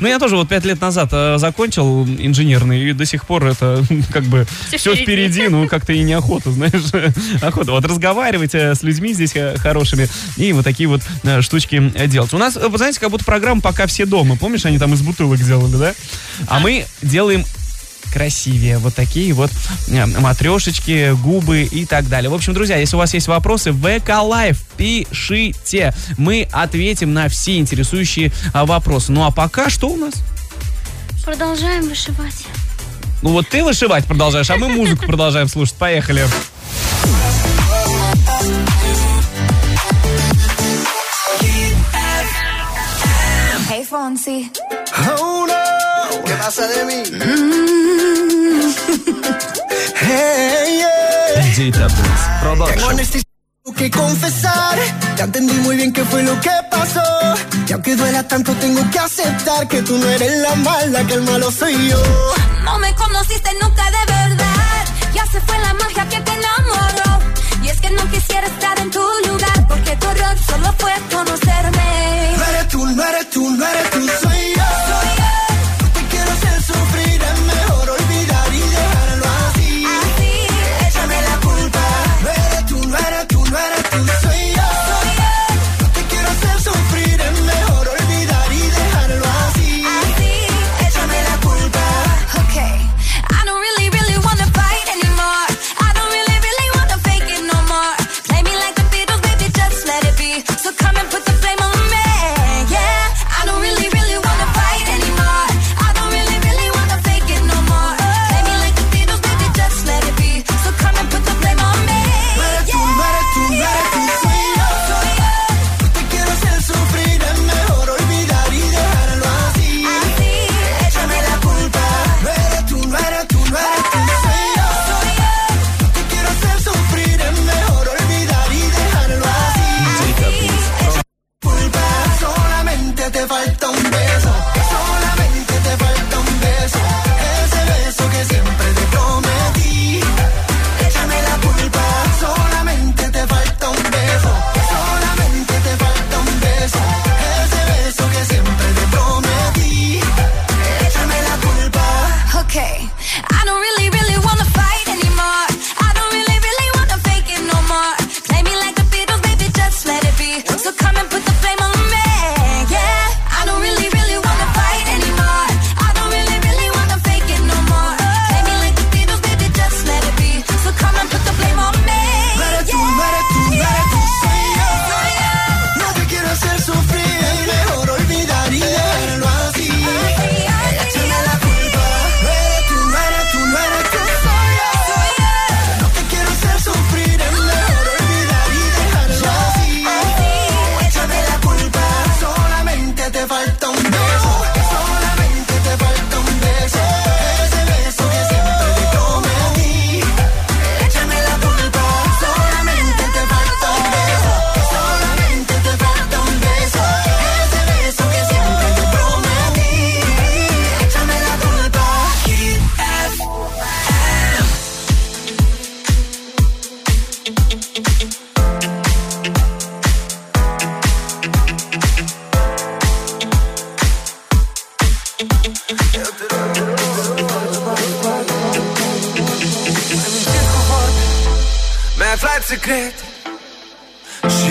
ну 0.00 0.08
я 0.08 0.18
тоже 0.18 0.36
вот 0.36 0.48
пять 0.48 0.64
лет 0.64 0.80
назад 0.80 1.10
э, 1.12 1.38
закончил 1.38 2.04
инженерный, 2.04 2.82
и 2.82 2.92
до 2.92 3.04
сих 3.04 3.26
пор 3.26 3.46
это 3.46 3.82
как 4.12 4.24
бы 4.24 4.46
все 4.66 4.94
впереди. 4.94 5.02
впереди, 5.02 5.48
ну 5.48 5.68
как-то 5.68 5.92
и 5.92 6.02
неохота, 6.02 6.50
знаешь, 6.50 7.12
охота. 7.42 7.72
Вот 7.72 7.84
разговаривать 7.84 8.54
э, 8.54 8.74
с 8.74 8.82
людьми 8.82 9.12
здесь 9.12 9.36
э, 9.36 9.56
хорошими 9.56 10.08
и 10.36 10.52
вот 10.52 10.64
такие 10.64 10.88
вот 10.88 11.02
э, 11.22 11.42
штучки 11.42 11.92
делать. 12.06 12.32
У 12.34 12.38
нас, 12.38 12.56
вы 12.56 12.76
знаете, 12.76 12.98
как 12.98 13.10
будто 13.10 13.24
программа 13.24 13.60
«Пока 13.60 13.86
все 13.86 14.04
дома». 14.04 14.36
Помнишь, 14.36 14.64
они 14.66 14.78
там 14.78 14.94
из 14.94 15.02
бутылок 15.02 15.38
делали, 15.38 15.76
да? 15.76 15.94
А 16.48 16.58
мы 16.58 16.86
делаем 17.02 17.44
красивее. 18.12 18.78
Вот 18.78 18.94
такие 18.94 19.32
вот 19.32 19.50
э, 19.88 20.06
матрешечки, 20.06 21.12
губы 21.22 21.62
и 21.62 21.84
так 21.86 22.08
далее. 22.08 22.30
В 22.30 22.34
общем, 22.34 22.54
друзья, 22.54 22.76
если 22.76 22.96
у 22.96 22.98
вас 22.98 23.14
есть 23.14 23.28
вопросы, 23.28 23.72
ВК 23.72 24.10
Лайв 24.22 24.58
пишите. 24.76 25.94
Мы 26.16 26.48
ответим 26.52 27.12
на 27.14 27.28
все 27.28 27.58
интересующие 27.58 28.32
а, 28.52 28.66
вопросы. 28.66 29.12
Ну 29.12 29.24
а 29.24 29.30
пока 29.30 29.70
что 29.70 29.88
у 29.88 29.96
нас? 29.96 30.14
Продолжаем 31.24 31.88
вышивать. 31.88 32.46
Ну 33.22 33.30
вот 33.30 33.48
ты 33.48 33.64
вышивать 33.64 34.04
продолжаешь, 34.04 34.48
а 34.50 34.56
мы 34.56 34.68
музыку 34.68 35.04
продолжаем 35.06 35.48
слушать. 35.48 35.76
Поехали. 35.76 36.26
Hey 43.68 43.84
Fonsi. 43.84 44.50
Oh 45.20 45.46
no, 45.46 45.77
¿qué 46.24 46.32
pasa 46.34 46.66
de 46.66 46.84
mí? 46.84 47.02
hey, 49.96 50.78
yeah. 50.78 51.42
Tengo 52.74 52.92
necesito 52.92 53.28
que 53.76 53.90
confesar, 53.90 54.78
ya 55.16 55.24
entendí 55.24 55.54
muy 55.54 55.76
bien 55.76 55.92
qué 55.92 56.04
fue 56.04 56.22
lo 56.22 56.38
que 56.40 56.50
pasó. 56.70 57.02
Y 57.66 57.72
aunque 57.72 57.96
duela 57.96 58.22
tanto, 58.26 58.52
tengo 58.54 58.82
que 58.90 58.98
aceptar 58.98 59.68
que 59.68 59.82
tú 59.82 59.96
no 59.98 60.08
eres 60.08 60.38
la 60.38 60.54
mala, 60.56 61.04
que 61.06 61.14
el 61.14 61.22
malo 61.22 61.50
soy 61.50 61.88
yo. 61.88 62.02
No 62.64 62.78
me 62.78 62.94
conociste 62.94 63.50
nunca 63.60 63.84
de 63.90 64.12
verdad. 64.12 64.84
Ya 65.14 65.26
se 65.26 65.40
fue 65.40 65.58
la 65.58 65.74
magia 65.74 66.08
que 66.08 66.20
te 66.20 66.32
enamoró. 66.32 67.18
Y 67.62 67.68
es 67.68 67.80
que 67.80 67.90
no 67.90 68.08
quisiera 68.10 68.46
estar 68.46 68.78
en 68.78 68.90
tu 68.90 69.00
lugar. 69.26 69.68
Porque 69.68 69.96
tu 69.96 70.06
error 70.08 70.36
solo 70.46 70.72
fue 70.78 70.92
conocerme. 71.12 72.34
No 72.36 72.44
eres 72.44 72.68
tú, 72.68 72.86
no 72.86 73.04
eres 73.04 73.30
tú, 73.30 73.50
no 73.50 73.66
eres 73.66 73.90
tú, 73.90 74.08
soy 74.22 74.54
yo. 74.56 74.62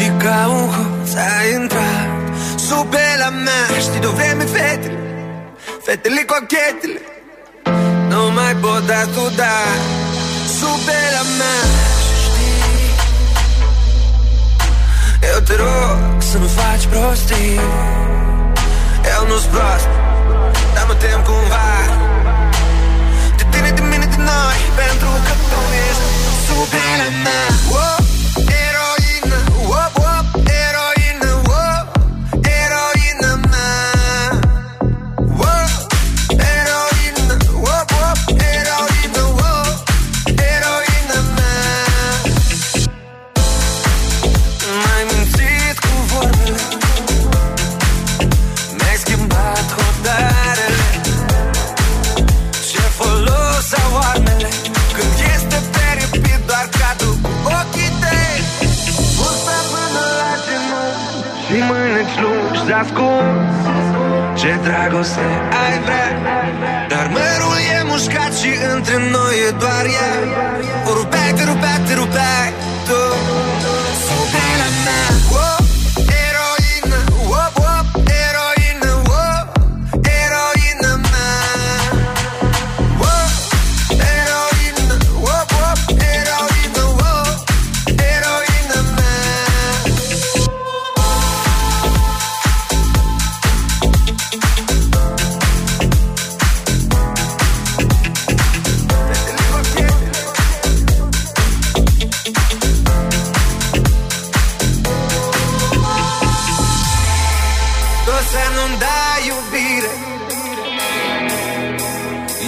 dica 0.07 0.47
un 0.47 0.67
cosa 0.67 1.45
entra 1.45 1.89
Supera 2.57 3.31
más, 3.31 3.91
ti 3.91 3.99
dovremmo 3.99 4.45
fetele 4.47 4.97
Fetele 5.85 6.25
cocchetele 6.25 7.01
oh, 7.65 7.71
Non 8.09 8.33
mai 8.33 8.55
potato 8.55 9.29
dare 9.29 9.79
Supera 10.59 11.23
más 11.39 11.85
Eu 15.21 15.43
te 15.43 15.55
rogo 15.55 16.21
se 16.21 16.37
não 16.37 16.49
faz 16.49 16.85
prosti. 16.85 17.57
Eu 19.15 19.27
nos 19.27 19.45
prosti 19.45 19.89
Dá-me 20.73 20.95
tempo 20.95 21.23
com 21.23 21.49
var 21.49 21.89
Te 23.37 23.45
tira 23.45 23.71
de 23.71 23.81
mim 23.81 24.01
e 24.01 24.07
de 24.07 24.17
nós 24.17 24.59
Pentru 24.75 25.09
că 25.25 25.33
tu 25.49 25.59
ești 25.87 26.05
supera 26.47 27.09
mea 27.23 27.47
wow. 27.71 28.06
Ascuns. 62.81 63.55
Ce 64.39 64.51
dragoste 64.63 65.27
ai 65.63 65.79
vrea? 65.85 66.09
Dar 66.91 67.05
mărul 67.15 67.57
e 67.77 67.83
mușcat 67.91 68.33
și 68.41 68.51
între 68.75 68.97
noi 69.15 69.35
e 69.47 69.51
doar 69.59 69.85
ea 69.97 70.11
O 70.89 70.91
rupeai, 70.99 71.31
te 71.37 71.43
rupeai, 71.43 71.79
te 71.87 71.93
rupeai 71.93 72.49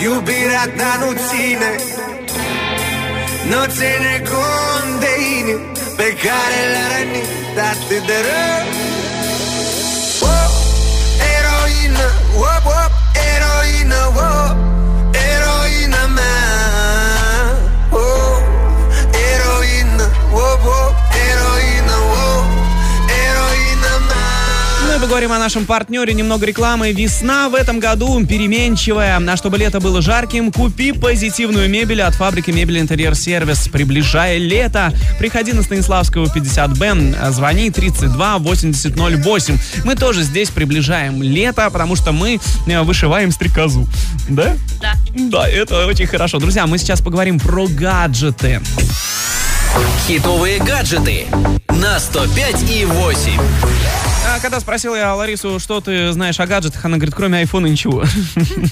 Iubirea 0.01 0.65
ta 0.77 0.91
nu 0.99 1.11
ține 1.27 1.71
Nu 3.49 3.65
ține 3.77 4.21
cont 4.29 4.99
de 4.99 5.11
inim 5.39 5.61
Pe 5.95 6.15
care 6.23 6.59
l-a 6.73 6.85
rănit 6.97 7.57
atât 7.71 8.05
de 8.05 8.17
rău. 8.27 8.67
Oh, 10.21 10.49
Eroină, 11.35 12.07
oh, 12.37 12.65
oh, 12.65 12.89
eroină, 13.31 14.01
oh, 14.15 14.68
И 25.09 25.11
поговорим 25.11 25.31
о 25.31 25.39
нашем 25.39 25.65
партнере. 25.65 26.13
Немного 26.13 26.45
рекламы. 26.45 26.91
Весна 26.91 27.49
в 27.49 27.55
этом 27.55 27.79
году 27.79 28.23
переменчивая. 28.27 29.17
А 29.17 29.37
чтобы 29.37 29.57
лето 29.57 29.79
было 29.79 30.03
жарким, 30.03 30.51
купи 30.51 30.91
позитивную 30.91 31.67
мебель 31.67 32.03
от 32.03 32.13
фабрики 32.13 32.51
мебели 32.51 32.79
Интерьер 32.79 33.15
Сервис. 33.15 33.67
Приближая 33.69 34.37
лето, 34.37 34.93
приходи 35.17 35.53
на 35.53 35.63
Станиславского 35.63 36.25
50Б, 36.25 37.31
звони 37.31 37.71
32 37.71 38.37
8008. 38.37 39.57
Мы 39.83 39.95
тоже 39.95 40.21
здесь 40.21 40.51
приближаем 40.51 41.23
лето, 41.23 41.71
потому 41.71 41.95
что 41.95 42.11
мы 42.11 42.39
э, 42.67 42.81
вышиваем 42.83 43.31
стрекозу. 43.31 43.87
Да? 44.27 44.57
Да. 44.79 44.93
Да, 45.15 45.47
это 45.49 45.87
очень 45.87 46.05
хорошо. 46.05 46.37
Друзья, 46.37 46.67
мы 46.67 46.77
сейчас 46.77 47.01
поговорим 47.01 47.39
про 47.39 47.65
гаджеты. 47.67 48.61
Хитовые 50.07 50.59
гаджеты 50.59 51.25
на 51.69 51.99
105 51.99 52.69
и 52.69 52.85
8. 52.85 54.08
А 54.31 54.39
когда 54.39 54.59
спросил 54.59 54.95
я 54.95 55.15
Ларису, 55.15 55.59
что 55.59 55.81
ты 55.81 56.11
знаешь 56.11 56.39
о 56.39 56.45
гаджетах, 56.45 56.85
она 56.85 56.97
говорит, 56.97 57.15
кроме 57.15 57.39
айфона 57.39 57.65
ничего. 57.67 58.03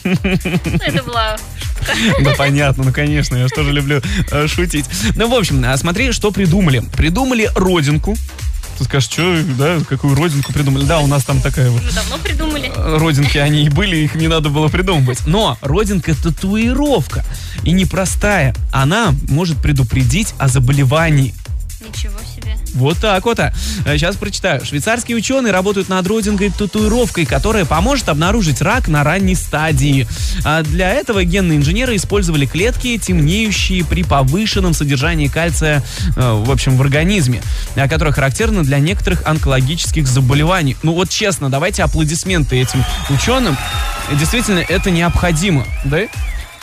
Это 0.04 1.04
была 1.04 1.36
Да 2.22 2.34
понятно, 2.38 2.84
ну 2.84 2.94
конечно, 2.94 3.36
я 3.36 3.48
же 3.48 3.54
тоже 3.54 3.72
люблю 3.72 4.02
э, 4.32 4.48
шутить. 4.48 4.86
Ну, 5.16 5.28
в 5.28 5.34
общем, 5.34 5.64
а, 5.66 5.76
смотри, 5.78 6.12
что 6.12 6.32
придумали. 6.32 6.84
Придумали 6.96 7.50
родинку. 7.56 8.16
Ты 8.78 8.84
скажешь, 8.84 9.10
что, 9.10 9.42
да, 9.58 9.80
какую 9.90 10.16
родинку 10.16 10.54
придумали? 10.54 10.86
Да, 10.86 11.00
у 11.00 11.08
нас 11.08 11.24
там 11.24 11.42
такая 11.42 11.72
вот 11.72 11.82
уже 11.82 11.92
давно 11.92 12.18
придумали. 12.20 12.72
э, 12.76 12.98
родинки, 13.00 13.40
они 13.40 13.66
и 13.66 13.70
были, 13.70 13.96
их 13.96 14.14
не 14.14 14.28
надо 14.28 14.50
было 14.50 14.68
придумывать. 14.68 15.26
Но 15.26 15.58
родинка 15.62 16.14
татуировка. 16.14 17.26
И 17.64 17.72
непростая. 17.72 18.54
Она 18.72 19.16
может 19.28 19.58
предупредить 19.58 20.36
о 20.38 20.48
заболевании. 20.50 21.34
Ничего 21.82 22.20
себе. 22.20 22.37
Вот 22.74 22.98
так 22.98 23.26
вот. 23.26 23.40
а. 23.40 23.54
Сейчас 23.86 24.16
прочитаю. 24.16 24.64
Швейцарские 24.66 25.18
ученые 25.18 25.52
работают 25.52 25.90
над 25.90 26.06
родинкой 26.08 26.52
татуировкой, 26.52 27.26
которая 27.26 27.66
поможет 27.66 28.10
обнаружить 28.10 28.62
рак 28.62 28.88
на 28.88 29.04
ранней 29.04 29.36
стадии. 29.36 30.08
А 30.44 30.64
для 30.64 30.92
этого 30.92 31.24
генные 31.24 31.58
инженеры 31.58 31.96
использовали 31.96 32.46
клетки, 32.46 32.98
темнеющие 32.98 33.86
при 33.86 34.04
повышенном 34.04 34.74
содержании 34.74 35.28
кальция, 35.28 35.84
э, 36.16 36.44
в 36.46 36.52
общем, 36.52 36.78
в 36.78 36.82
организме, 36.82 37.42
а, 37.76 37.88
которое 37.88 38.12
характерно 38.12 38.64
для 38.64 38.80
некоторых 38.80 39.26
онкологических 39.26 40.08
заболеваний. 40.08 40.76
Ну 40.84 40.94
вот 40.94 41.10
честно, 41.10 41.50
давайте 41.50 41.84
аплодисменты 41.84 42.60
этим 42.62 42.84
ученым. 43.10 43.58
Действительно, 44.14 44.60
это 44.60 44.92
необходимо, 44.92 45.66
да? 45.86 46.02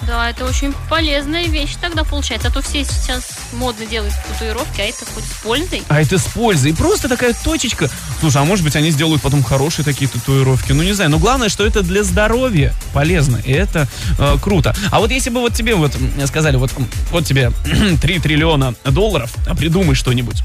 Да, 0.02 0.30
это 0.30 0.44
очень 0.44 0.74
полезная 0.88 1.44
вещь 1.46 1.76
тогда 1.80 2.04
получается. 2.04 2.48
А 2.48 2.50
то 2.50 2.62
все 2.62 2.84
сейчас 2.84 3.24
модно 3.52 3.86
делают 3.86 4.14
татуировки, 4.28 4.80
а 4.80 4.84
это 4.84 5.04
хоть 5.14 5.24
с 5.24 5.42
пользой. 5.42 5.82
А 5.88 6.00
это 6.00 6.18
с 6.18 6.24
пользой. 6.24 6.70
И 6.70 6.74
просто 6.74 7.08
такая 7.08 7.34
точечка. 7.44 7.88
Слушай, 8.20 8.42
а 8.42 8.44
может 8.44 8.64
быть 8.64 8.76
они 8.76 8.90
сделают 8.90 9.22
потом 9.22 9.42
хорошие 9.42 9.84
такие 9.84 10.08
татуировки. 10.08 10.72
Ну 10.72 10.82
не 10.82 10.92
знаю. 10.92 11.10
Но 11.10 11.18
главное, 11.18 11.48
что 11.48 11.66
это 11.66 11.82
для 11.82 12.02
здоровья 12.02 12.74
полезно. 12.92 13.40
И 13.44 13.52
это 13.52 13.88
э, 14.18 14.36
круто. 14.42 14.74
А 14.90 15.00
вот 15.00 15.10
если 15.10 15.30
бы 15.30 15.40
вот 15.40 15.54
тебе 15.54 15.74
вот 15.74 15.92
сказали, 16.26 16.56
вот, 16.56 16.70
вот 17.10 17.24
тебе 17.26 17.50
3 18.00 18.18
триллиона 18.18 18.74
долларов, 18.84 19.32
а 19.46 19.54
придумай 19.54 19.94
что-нибудь. 19.94 20.42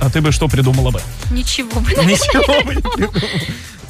А 0.00 0.10
ты 0.10 0.20
бы 0.20 0.32
что 0.32 0.48
придумала 0.48 0.90
бы? 0.90 1.00
Ничего 1.30 1.80
бы. 1.80 1.90
Ничего 1.90 2.62
бы 2.64 2.74
не 2.74 2.82
придумала. 2.82 3.22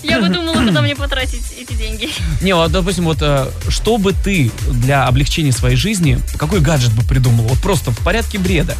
Я 0.02 0.20
бы 0.20 0.28
думала, 0.28 0.64
куда 0.64 0.82
мне 0.82 0.96
потратить 0.96 1.42
эти 1.58 1.72
деньги. 1.74 2.08
Не, 2.40 2.54
вот, 2.54 2.70
допустим, 2.72 3.04
вот 3.04 3.18
э, 3.20 3.50
что 3.68 3.98
бы 3.98 4.12
ты 4.12 4.50
для 4.70 5.06
облегчения 5.06 5.52
своей 5.52 5.76
жизни, 5.76 6.18
какой 6.38 6.60
гаджет 6.60 6.92
бы 6.92 7.02
придумал? 7.02 7.44
Вот 7.46 7.58
просто 7.60 7.90
в 7.90 7.98
порядке 8.04 8.38
бреда. 8.38 8.76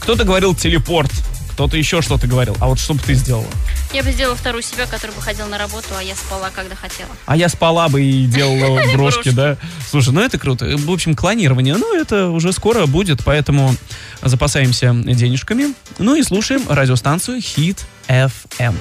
Кто-то 0.00 0.24
говорил 0.24 0.54
телепорт, 0.54 1.10
кто-то 1.52 1.76
еще 1.76 2.00
что-то 2.02 2.26
говорил. 2.26 2.56
А 2.60 2.66
вот 2.66 2.78
что 2.78 2.94
бы 2.94 3.00
ты 3.00 3.14
сделала? 3.14 3.46
Я 3.92 4.02
бы 4.02 4.12
сделала 4.12 4.36
вторую 4.36 4.62
себя, 4.62 4.84
которая 4.86 5.16
бы 5.16 5.22
ходила 5.22 5.46
на 5.46 5.58
работу, 5.58 5.88
а 5.98 6.02
я 6.02 6.14
спала, 6.14 6.50
когда 6.54 6.74
хотела. 6.74 7.08
А 7.24 7.36
я 7.36 7.48
спала 7.48 7.88
бы 7.88 8.02
и 8.02 8.26
делала 8.26 8.76
брошки, 8.92 8.96
Брошки. 8.96 9.30
да? 9.30 9.56
Слушай, 9.88 10.12
ну 10.12 10.20
это 10.20 10.38
круто. 10.38 10.66
В 10.76 10.90
общем, 10.90 11.14
клонирование, 11.14 11.76
ну 11.76 11.98
это 11.98 12.28
уже 12.28 12.52
скоро 12.52 12.86
будет, 12.86 13.24
поэтому 13.24 13.74
запасаемся 14.22 14.92
денежками. 14.92 15.74
Ну 15.98 16.14
и 16.14 16.22
слушаем 16.22 16.62
радиостанцию 16.68 17.38
Hit 17.38 17.78
FM. 18.08 18.74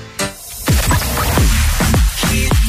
Hit 2.32 2.65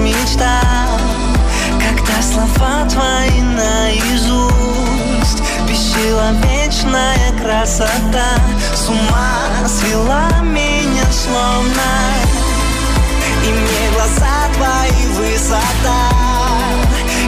мечта. 0.00 0.60
Когда 1.78 2.22
слова 2.22 2.88
твои 2.88 3.40
наизусть 3.40 5.42
Бесчеловечная 5.68 7.32
красота 7.40 8.30
С 8.74 8.88
ума 8.88 9.48
свела 9.66 10.28
меня 10.42 11.04
словно. 11.10 11.92
И 13.44 13.52
мне 13.52 13.90
глаза 13.94 14.48
твои 14.54 15.06
высота. 15.16 16.10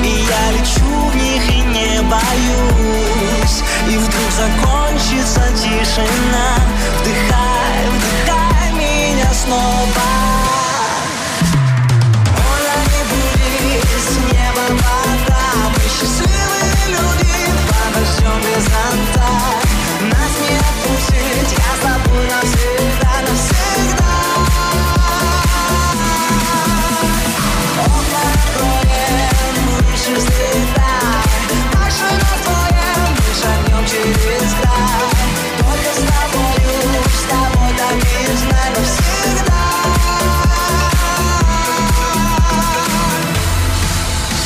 И 0.03 0.09
я 0.09 0.53
лечу 0.53 0.93
в 1.11 1.17
них 1.17 1.43
и 1.51 1.61
не 1.61 2.01
боюсь. 2.03 3.63
И 3.89 3.97
вдруг 3.97 4.31
закончится 4.31 5.43
тишина. 5.55 6.57
Вдыхай, 7.01 7.89
вдыхай 7.91 8.69
меня 8.73 9.33
снова 9.33 10.22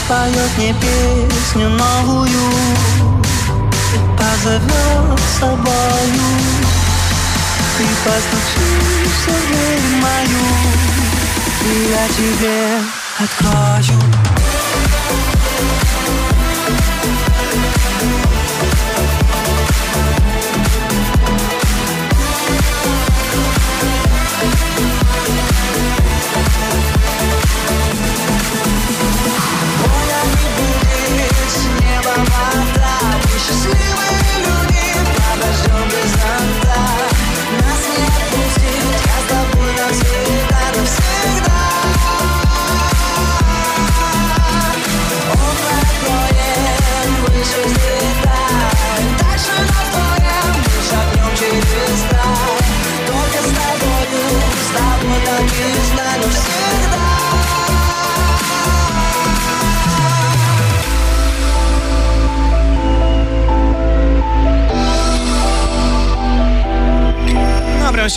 Споет 0.07 0.57
мне 0.57 0.73
песню 0.75 1.69
новую 1.69 2.29
И 3.93 3.99
позовет 4.17 5.19
с 5.19 5.41
собою. 5.41 6.29
Ты 7.77 7.85
постучишься 8.05 9.31
в 9.31 9.47
дверь 9.49 10.01
мою 10.01 10.47
И 11.65 11.91
я 11.91 12.07
тебе 12.07 12.57
открою 13.19 14.01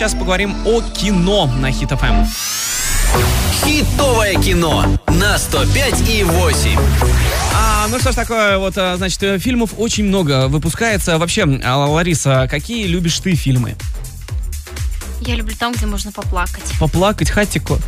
сейчас 0.00 0.14
поговорим 0.14 0.56
о 0.64 0.80
кино 0.80 1.44
на 1.44 1.70
Хит 1.70 1.90
ФМ. 1.90 2.24
Хитовое 3.62 4.34
кино 4.40 4.98
на 5.08 5.36
105 5.36 6.08
и 6.08 6.24
8. 6.24 6.80
А, 7.54 7.86
ну 7.86 7.98
что 7.98 8.10
ж 8.12 8.14
такое, 8.14 8.56
вот, 8.56 8.78
а, 8.78 8.96
значит, 8.96 9.22
э, 9.22 9.38
фильмов 9.38 9.74
очень 9.76 10.04
много 10.04 10.48
выпускается. 10.48 11.18
Вообще, 11.18 11.42
а, 11.62 11.76
Лариса, 11.84 12.48
какие 12.50 12.86
любишь 12.86 13.18
ты 13.20 13.34
фильмы? 13.34 13.76
Я 15.20 15.34
люблю 15.34 15.54
там, 15.54 15.74
где 15.74 15.84
можно 15.84 16.10
поплакать. 16.12 16.64
Поплакать, 16.80 17.28
хатику? 17.28 17.78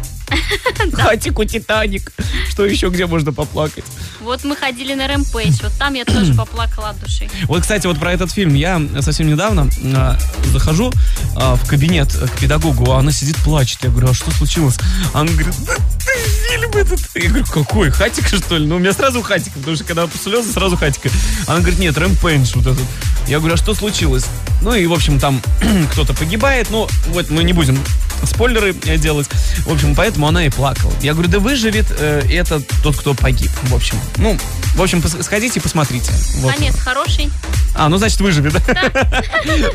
Хатику, 0.92 1.44
Титаник. 1.44 2.12
Что 2.48 2.64
еще, 2.66 2.88
где 2.88 3.06
можно 3.06 3.32
поплакать? 3.32 3.84
Вот 4.20 4.44
мы 4.44 4.56
ходили 4.56 4.94
на 4.94 5.08
Рэмпейдж, 5.08 5.62
вот 5.62 5.72
там 5.78 5.94
я 5.94 6.04
тоже 6.04 6.34
поплакала 6.34 6.90
от 6.90 7.00
души. 7.00 7.28
Вот, 7.44 7.62
кстати, 7.62 7.86
вот 7.86 7.98
про 7.98 8.12
этот 8.12 8.30
фильм. 8.30 8.54
Я 8.54 8.80
совсем 9.00 9.26
недавно 9.26 9.68
а, 9.94 10.16
захожу 10.52 10.92
а, 11.36 11.56
в 11.56 11.66
кабинет 11.66 12.12
к 12.12 12.40
педагогу, 12.40 12.92
а 12.92 12.98
она 12.98 13.10
сидит, 13.10 13.36
плачет. 13.38 13.78
Я 13.82 13.90
говорю, 13.90 14.08
а 14.10 14.14
что 14.14 14.30
случилось? 14.30 14.76
Она 15.12 15.30
говорит, 15.30 15.54
да 15.66 15.74
ты 15.98 16.18
фильм 16.48 16.70
этот. 16.70 17.00
Я 17.14 17.28
говорю, 17.28 17.46
какой? 17.46 17.90
Хатика, 17.90 18.36
что 18.36 18.56
ли? 18.56 18.66
Ну, 18.66 18.76
у 18.76 18.78
меня 18.78 18.92
сразу 18.92 19.22
хатика, 19.22 19.58
потому 19.58 19.76
что 19.76 19.84
когда 19.84 20.08
слезы, 20.22 20.52
сразу 20.52 20.76
хатика. 20.76 21.10
Она 21.46 21.58
говорит, 21.58 21.78
нет, 21.78 21.96
Рэмпейдж 21.96 22.52
вот 22.54 22.66
этот. 22.66 22.86
Я 23.26 23.38
говорю, 23.38 23.54
а 23.54 23.56
что 23.56 23.74
случилось? 23.74 24.26
Ну 24.62 24.74
и, 24.74 24.86
в 24.86 24.92
общем, 24.92 25.18
там 25.18 25.40
кто-то 25.92 26.14
погибает, 26.14 26.68
ну, 26.70 26.88
вот 27.08 27.30
мы 27.30 27.44
не 27.44 27.52
будем 27.52 27.78
спойлеры 28.24 28.74
э, 28.86 28.96
делать. 28.98 29.28
В 29.66 29.72
общем, 29.72 29.94
поэтому 29.94 30.28
она 30.28 30.46
и 30.46 30.50
плакала. 30.50 30.92
Я 31.00 31.12
говорю, 31.12 31.28
да 31.28 31.38
выживет 31.38 31.86
э, 31.90 32.22
это 32.30 32.60
тот, 32.82 32.96
кто 32.96 33.14
погиб. 33.14 33.50
В 33.64 33.74
общем, 33.74 33.96
ну, 34.16 34.38
в 34.74 34.82
общем, 34.82 35.00
пос- 35.00 35.22
сходите 35.22 35.58
и 35.58 35.62
посмотрите. 35.62 36.12
Вот. 36.36 36.54
Конец 36.54 36.76
хороший. 36.78 37.30
А, 37.74 37.88
ну 37.88 37.96
значит 37.96 38.20
выживет, 38.20 38.52
да? 38.52 38.92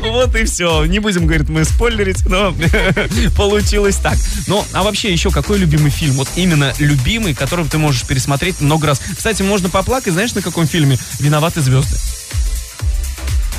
Вот 0.00 0.34
и 0.36 0.44
все. 0.44 0.84
Не 0.84 0.98
будем, 0.98 1.26
говорит, 1.26 1.48
мы 1.48 1.64
спойлерить, 1.64 2.24
но 2.26 2.54
получилось 3.36 3.96
так. 3.96 4.16
Ну, 4.46 4.64
а 4.72 4.82
вообще 4.82 5.12
еще 5.12 5.30
какой 5.30 5.58
любимый 5.58 5.90
фильм? 5.90 6.14
Вот 6.14 6.28
именно 6.36 6.72
любимый, 6.78 7.34
который 7.34 7.66
ты 7.66 7.78
можешь 7.78 8.04
пересмотреть 8.04 8.60
много 8.60 8.86
раз. 8.88 9.00
Кстати, 9.16 9.42
можно 9.42 9.68
поплакать, 9.68 10.12
знаешь, 10.12 10.34
на 10.34 10.42
каком 10.42 10.66
фильме? 10.66 10.98
«Виноваты 11.18 11.60
звезды». 11.60 11.96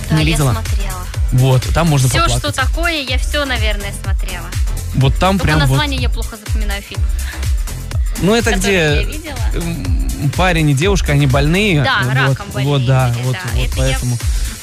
Да, 0.09 0.15
Не 0.15 0.23
я 0.23 0.25
видела? 0.31 0.53
смотрела. 0.53 1.05
Вот, 1.31 1.63
там 1.73 1.87
можно 1.87 2.09
Все, 2.09 2.19
поплакать. 2.21 2.43
что 2.43 2.65
такое, 2.65 3.01
я 3.01 3.17
все, 3.17 3.45
наверное, 3.45 3.93
смотрела. 4.01 4.47
Вот 4.95 5.15
там 5.17 5.37
Только 5.37 5.43
прям 5.53 5.59
вот... 5.67 5.69
название 5.69 6.01
я 6.01 6.09
плохо 6.09 6.37
запоминаю 6.37 6.81
фильм. 6.81 7.01
Ну, 8.21 8.35
это 8.35 8.49
я 8.51 8.57
где 8.57 9.07
парень 10.35 10.69
и 10.69 10.73
девушка, 10.73 11.13
они 11.13 11.27
больные. 11.27 11.83
Да, 11.83 12.01
вот, 12.03 12.13
раком 12.13 12.45
Вот, 12.47 12.53
больные 12.53 12.87
да, 12.87 13.09
были, 13.09 13.23
вот, 13.23 13.33
да, 13.33 13.39
вот 13.53 13.65
это 13.67 13.77
поэтому. 13.77 14.17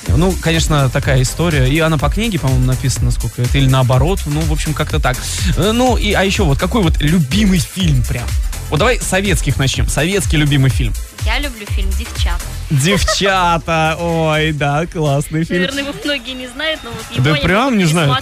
Ну, 0.09 0.33
конечно, 0.41 0.89
такая 0.91 1.23
история. 1.23 1.69
И 1.69 1.79
она 1.81 1.99
по 1.99 2.09
книге, 2.09 2.39
по-моему, 2.39 2.65
написана, 2.65 3.11
сколько 3.11 3.43
это, 3.43 3.59
или 3.59 3.69
наоборот. 3.69 4.21
Ну, 4.27 4.41
в 4.41 4.53
общем, 4.53 4.75
как-то 4.75 5.01
так. 5.01 5.17
Э, 5.57 5.73
Ну, 5.73 5.97
и, 5.97 6.13
а 6.13 6.23
еще 6.23 6.45
вот 6.45 6.59
какой 6.59 6.83
вот 6.83 7.01
любимый 7.01 7.59
фильм 7.59 8.03
прям? 8.05 8.27
Вот 8.71 8.79
давай 8.79 9.01
советских 9.01 9.57
начнем. 9.57 9.89
Советский 9.89 10.37
любимый 10.37 10.71
фильм. 10.71 10.93
Я 11.25 11.39
люблю 11.39 11.67
фильм 11.67 11.91
«Девчата». 11.91 12.43
Девчата. 12.71 13.97
Ой, 13.99 14.53
да, 14.53 14.87
классный 14.87 15.45
фильм. 15.45 15.61
Наверное, 15.61 15.85
его 15.85 15.95
многие 16.05 16.33
не 16.33 16.49
знают, 16.49 16.81
но 16.83 16.91
вот 16.91 17.05
его 17.11 17.25
да 17.25 17.31
я 17.31 17.43
прям 17.43 17.79
не 17.79 17.85
знаю. 17.85 18.15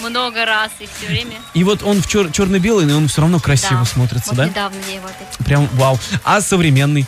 много 0.00 0.44
раз 0.44 0.70
и 0.78 0.86
все 0.86 1.06
время. 1.06 1.36
И 1.54 1.64
вот 1.64 1.82
он 1.82 2.02
в 2.02 2.06
чер- 2.06 2.32
черно-белый, 2.32 2.86
но 2.86 2.96
он 2.96 3.08
все 3.08 3.22
равно 3.22 3.40
красиво 3.40 3.80
да. 3.80 3.84
смотрится, 3.84 4.30
вот 4.30 4.36
да? 4.36 4.46
недавно 4.46 4.78
я 4.88 4.96
его 4.96 5.06
опять. 5.06 5.46
Прям 5.46 5.68
вау. 5.74 5.98
А 6.24 6.40
современный? 6.40 7.06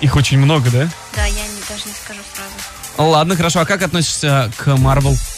Их 0.00 0.14
очень 0.16 0.38
много, 0.38 0.70
да? 0.70 0.88
Да, 1.16 1.24
я 1.24 1.32
не, 1.32 1.60
даже 1.68 1.86
не 1.86 1.94
скажу 1.94 2.20
сразу. 2.34 3.10
Ладно, 3.10 3.36
хорошо. 3.36 3.60
А 3.60 3.64
как 3.64 3.82
относишься 3.82 4.50
к 4.56 4.76
Марвел? 4.76 5.12
Marvel? 5.12 5.33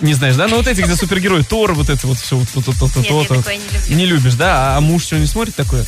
Не 0.00 0.14
знаешь, 0.14 0.36
да? 0.36 0.48
Ну 0.48 0.56
вот 0.56 0.66
эти, 0.66 0.80
где 0.80 0.96
супергерои, 0.96 1.42
Тор, 1.42 1.74
вот 1.74 1.88
это 1.88 2.06
вот 2.06 2.18
все, 2.18 2.36
вот, 2.36 2.48
вот, 2.54 2.66
вот, 2.66 2.96
Нет, 2.96 3.10
я 3.10 3.36
такое 3.36 3.56
не 3.56 3.64
люблю. 3.64 3.96
Не 3.96 4.06
любишь, 4.06 4.34
да? 4.34 4.76
А 4.76 4.80
муж 4.80 5.04
что, 5.04 5.18
не 5.18 5.26
смотрит 5.26 5.54
такое? 5.54 5.84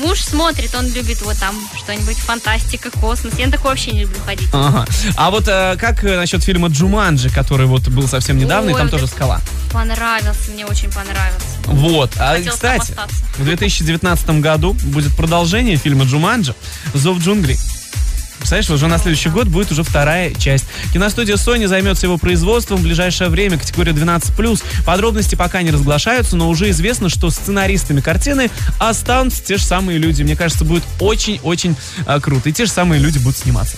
Муж 0.00 0.20
смотрит, 0.20 0.74
он 0.76 0.86
любит 0.92 1.22
вот 1.22 1.36
там 1.38 1.56
что-нибудь 1.76 2.16
фантастика, 2.18 2.90
космос. 2.90 3.34
Я 3.36 3.46
на 3.46 3.52
такое 3.52 3.72
вообще 3.72 3.90
не 3.90 4.02
люблю 4.02 4.18
ходить. 4.24 4.48
Ага. 4.52 4.86
А 5.16 5.30
вот 5.30 5.48
э, 5.48 5.76
как 5.76 6.04
э, 6.04 6.16
насчет 6.16 6.42
фильма 6.44 6.68
«Джуманджи», 6.68 7.30
который 7.30 7.66
вот 7.66 7.88
был 7.88 8.06
совсем 8.06 8.38
недавно, 8.38 8.70
и 8.70 8.72
Ой, 8.74 8.78
там 8.78 8.86
вот 8.88 8.92
тоже 8.92 9.08
скала? 9.08 9.40
Понравился, 9.72 10.52
мне 10.52 10.66
очень 10.66 10.90
понравился. 10.90 11.46
Вот. 11.64 12.12
А, 12.16 12.36
Хотелось 12.36 12.54
кстати, 12.54 12.94
в 13.38 13.44
2019 13.44 14.30
году 14.40 14.74
будет 14.84 15.16
продолжение 15.16 15.76
фильма 15.76 16.04
«Джуманджи. 16.04 16.54
Зов 16.94 17.18
джунглей». 17.18 17.58
Представляешь, 18.38 18.70
уже 18.70 18.86
на 18.86 18.98
следующий 18.98 19.28
год 19.28 19.48
будет 19.48 19.70
уже 19.72 19.82
вторая 19.82 20.32
часть. 20.34 20.64
Киностудия 20.92 21.36
Sony 21.36 21.66
займется 21.66 22.06
его 22.06 22.18
производством 22.18 22.78
в 22.78 22.82
ближайшее 22.82 23.28
время, 23.28 23.58
категория 23.58 23.92
12+. 23.92 24.62
Подробности 24.84 25.34
пока 25.34 25.62
не 25.62 25.70
разглашаются, 25.70 26.36
но 26.36 26.48
уже 26.48 26.70
известно, 26.70 27.08
что 27.08 27.30
сценаристами 27.30 28.00
картины 28.00 28.50
останутся 28.78 29.44
те 29.44 29.56
же 29.56 29.64
самые 29.64 29.98
люди. 29.98 30.22
Мне 30.22 30.36
кажется, 30.36 30.64
будет 30.64 30.84
очень-очень 31.00 31.76
а, 32.06 32.20
круто. 32.20 32.48
И 32.48 32.52
те 32.52 32.66
же 32.66 32.70
самые 32.70 33.00
люди 33.00 33.18
будут 33.18 33.36
сниматься. 33.36 33.76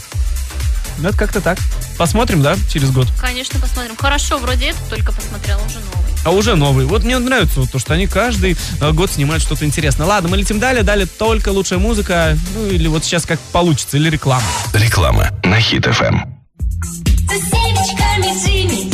Ну, 0.99 1.09
это 1.09 1.19
как-то 1.19 1.41
так. 1.41 1.59
Посмотрим, 1.97 2.43
да, 2.43 2.57
через 2.73 2.91
год. 2.91 3.09
Конечно, 3.21 3.59
посмотрим. 3.61 3.97
Хорошо, 3.97 4.39
вроде 4.39 4.67
это 4.71 4.79
только 4.89 5.13
посмотрела, 5.13 5.61
уже 5.65 5.79
новый. 5.79 6.11
А 6.25 6.31
уже 6.31 6.55
новый. 6.55 6.87
Вот 6.87 7.05
мне 7.05 7.19
нравится 7.19 7.61
вот 7.61 7.71
то, 7.71 7.79
что 7.79 7.95
они 7.95 8.07
каждый 8.07 8.57
э, 8.81 8.93
год 8.93 9.11
снимают 9.11 9.43
что-то 9.43 9.65
интересное. 9.65 10.07
Ладно, 10.07 10.29
мы 10.29 10.37
летим 10.37 10.59
далее. 10.59 10.83
Далее 10.83 11.07
только 11.07 11.49
лучшая 11.49 11.79
музыка. 11.79 12.37
Ну, 12.55 12.67
или 12.67 12.89
вот 12.89 13.05
сейчас 13.05 13.25
как 13.25 13.41
получится. 13.41 13.97
Или 13.97 14.11
реклама. 14.11 14.45
Реклама 14.75 15.31
на 15.45 15.61
Хит 15.61 15.87
ФМ. 15.87 16.19
За 16.59 17.37
семечками 17.37 18.45
Джимми, 18.45 18.91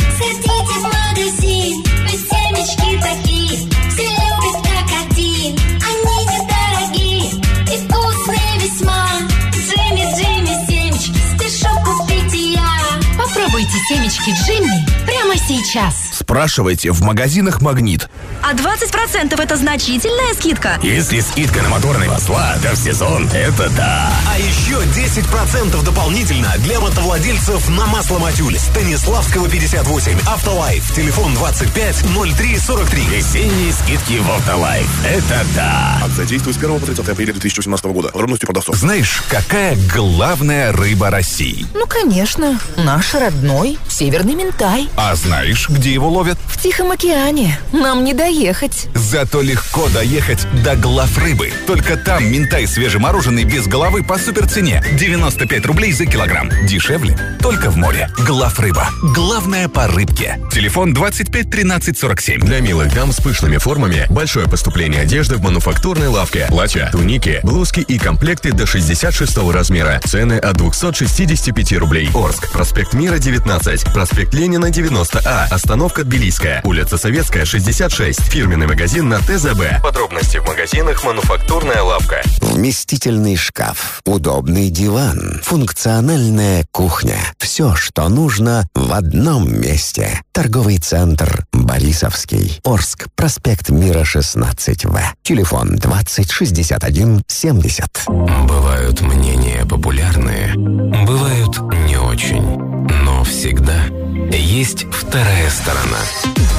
семечки 13.87 14.31
Джимми 14.31 14.86
прямо 15.27 15.37
сейчас. 15.37 15.95
Спрашивайте 16.13 16.91
в 16.91 17.01
магазинах 17.01 17.61
«Магнит». 17.61 18.09
А 18.43 18.53
20% 18.53 19.41
это 19.41 19.57
значительная 19.57 20.33
скидка. 20.33 20.79
Если 20.81 21.19
скидка 21.19 21.61
на 21.63 21.69
моторные 21.69 22.09
масла, 22.09 22.55
то 22.61 22.71
в 22.71 22.77
сезон 22.77 23.27
это 23.33 23.69
да. 23.75 24.09
А 24.29 24.39
еще 24.39 24.81
10% 24.83 25.83
дополнительно 25.83 26.53
для 26.59 26.79
мотовладельцев 26.79 27.67
на 27.69 27.87
масло 27.87 28.19
Матюль. 28.19 28.57
Станиславского 28.57 29.49
58. 29.49 30.19
Автолайф. 30.27 30.95
Телефон 30.95 31.33
25 31.33 32.05
03 32.37 32.59
43. 32.59 33.01
Весенние 33.07 33.73
скидки 33.73 34.19
в 34.19 34.31
Автолайф. 34.31 35.05
Это 35.05 35.45
да. 35.55 35.99
Акция 36.05 36.25
действует 36.25 36.55
с 36.55 36.59
1 36.59 36.79
по 36.79 36.85
30 36.85 37.09
апреля 37.09 37.33
2018 37.33 37.85
года. 37.87 38.09
Подробности 38.09 38.45
продавцов. 38.45 38.75
Знаешь, 38.75 39.23
какая 39.27 39.77
главная 39.93 40.71
рыба 40.71 41.09
России? 41.09 41.65
Ну, 41.73 41.85
конечно, 41.87 42.59
наш 42.77 43.13
родной 43.13 43.77
северный 43.89 44.35
ментай. 44.35 44.87
А 44.95 45.16
знаешь, 45.17 45.67
где 45.69 45.91
его 45.91 46.09
ловят? 46.09 46.37
В 46.47 46.61
Тихом 46.61 46.91
океане. 46.91 47.59
Нам 47.73 48.03
не 48.03 48.13
доехать. 48.13 48.87
Зато 48.93 49.41
легко 49.41 49.89
доехать 49.89 50.47
до 50.63 50.75
глав 50.75 51.17
рыбы. 51.17 51.51
Только 51.65 51.97
там 51.97 52.25
ментай 52.25 52.67
свежемороженый 52.67 53.43
без 53.43 53.67
головы 53.67 54.03
по 54.03 54.17
суперцене. 54.17 54.83
95 54.93 55.65
рублей 55.65 55.91
за 55.91 56.05
килограмм. 56.05 56.49
Дешевле 56.65 57.17
только 57.41 57.69
в 57.71 57.77
море. 57.77 58.09
Глав 58.19 58.59
рыба. 58.59 58.89
Главное 59.15 59.67
по 59.67 59.87
рыбке. 59.87 60.39
Телефон 60.51 60.93
25 60.93 61.49
13 61.49 61.97
47. 61.97 62.41
Для 62.41 62.59
милых 62.59 62.93
дам 62.93 63.11
с 63.11 63.17
пышными 63.17 63.57
формами 63.57 64.05
большое 64.09 64.47
поступление 64.47 65.01
одежды 65.01 65.37
в 65.37 65.41
мануфактурной 65.41 66.07
лавке. 66.07 66.45
Платья, 66.49 66.89
туники, 66.91 67.39
блузки 67.43 67.79
и 67.79 67.97
комплекты 67.97 68.51
до 68.51 68.65
66 68.65 69.37
размера. 69.51 69.99
Цены 70.05 70.33
от 70.33 70.57
265 70.57 71.73
рублей. 71.73 72.09
Орск. 72.13 72.51
Проспект 72.51 72.93
Мира 72.93 73.17
19. 73.17 73.93
Проспект 73.93 74.33
Ленина 74.33 74.69
90А. 75.07 75.47
Остановка 75.49 76.03
Тбилисская. 76.03 76.61
Улица 76.63 76.97
Советская 76.97 77.45
66. 77.45 78.21
Фирменный 78.21 78.67
магазин 78.67 79.09
на 79.09 79.19
ТЗБ. 79.19 79.81
Подробности 79.81 80.37
в 80.37 80.47
магазинах 80.47 81.03
«Мануфактурная 81.03 81.81
лавка». 81.81 82.21
Вместительный 82.41 83.35
шкаф, 83.35 84.01
удобный 84.05 84.69
диван, 84.69 85.41
функциональная 85.43 86.65
кухня. 86.71 87.17
Все, 87.37 87.75
что 87.75 88.09
нужно 88.09 88.67
в 88.75 88.91
одном 88.93 89.51
месте. 89.59 90.21
Торговый 90.33 90.77
центр 90.77 91.45
«Борисовский». 91.53 92.59
Орск. 92.63 93.07
Проспект 93.15 93.69
Мира 93.69 94.01
16В. 94.01 94.99
Телефон 95.23 95.75
20 95.75 96.31
61 96.31 97.23
70. 97.27 98.05
Бывают 98.07 99.01
мнения 99.01 99.65
популярные, 99.65 100.53
бывают 100.55 101.59
не 101.87 101.97
очень. 101.97 102.66
Но 102.89 103.23
всегда 103.23 103.85
есть 104.31 104.85
вторая 104.91 105.49
сторона. 105.49 105.99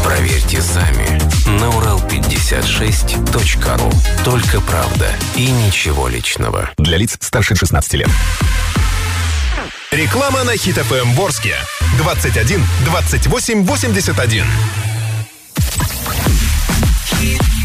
Проверьте 0.04 0.60
сами 0.60 1.06
на 1.58 1.68
урал56.ру. 1.70 3.90
Только 4.24 4.60
правда 4.60 5.10
и 5.36 5.50
ничего 5.50 6.08
личного. 6.08 6.70
Для 6.78 6.98
лиц 6.98 7.16
старше 7.20 7.54
16 7.54 7.94
лет. 7.94 8.10
Реклама 9.90 10.44
на 10.44 10.54
Хит 10.56 10.76
ФМ 10.76 11.12
Ворске. 11.12 11.54
21 11.98 12.62
28 12.84 13.64
81. 13.64 14.44
And 17.20 17.57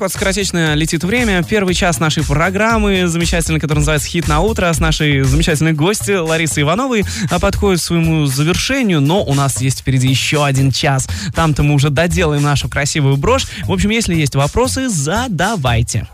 так 0.00 0.08
вот 0.08 0.12
скоротечно 0.14 0.74
летит 0.76 1.04
время. 1.04 1.42
Первый 1.42 1.74
час 1.74 2.00
нашей 2.00 2.24
программы, 2.24 3.06
замечательный, 3.06 3.60
который 3.60 3.80
называется 3.80 4.08
«Хит 4.08 4.28
на 4.28 4.40
утро», 4.40 4.72
с 4.72 4.78
нашей 4.78 5.20
замечательной 5.24 5.74
гости 5.74 6.12
Ларисой 6.12 6.62
Ивановой 6.62 7.04
а, 7.30 7.38
подходит 7.38 7.80
к 7.80 7.84
своему 7.84 8.24
завершению, 8.24 9.02
но 9.02 9.22
у 9.22 9.34
нас 9.34 9.60
есть 9.60 9.80
впереди 9.80 10.08
еще 10.08 10.46
один 10.46 10.70
час. 10.70 11.06
Там-то 11.34 11.62
мы 11.62 11.74
уже 11.74 11.90
доделаем 11.90 12.42
нашу 12.42 12.70
красивую 12.70 13.18
брошь. 13.18 13.46
В 13.64 13.72
общем, 13.72 13.90
если 13.90 14.14
есть 14.14 14.34
вопросы, 14.36 14.88
задавайте. 14.88 16.08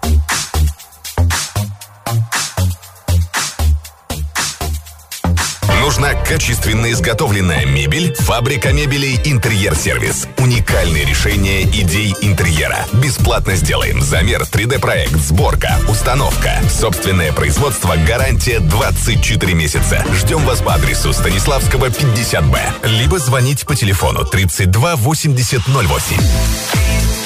нужна 5.96 6.14
качественно 6.14 6.90
изготовленная 6.92 7.64
мебель, 7.64 8.14
фабрика 8.14 8.70
мебелей 8.70 9.18
«Интерьер-сервис». 9.24 10.28
Уникальные 10.36 11.06
решения 11.06 11.62
идей 11.62 12.14
интерьера. 12.20 12.84
Бесплатно 12.92 13.56
сделаем 13.56 14.02
замер, 14.02 14.42
3D-проект, 14.42 15.16
сборка, 15.16 15.78
установка. 15.88 16.60
Собственное 16.68 17.32
производство, 17.32 17.96
гарантия 18.06 18.60
24 18.60 19.54
месяца. 19.54 20.04
Ждем 20.12 20.44
вас 20.44 20.60
по 20.60 20.74
адресу 20.74 21.14
Станиславского, 21.14 21.86
50Б. 21.86 22.58
Либо 22.84 23.18
звонить 23.18 23.64
по 23.64 23.74
телефону 23.74 24.26
32 24.26 24.96
80 24.96 25.66
08. 25.66 27.25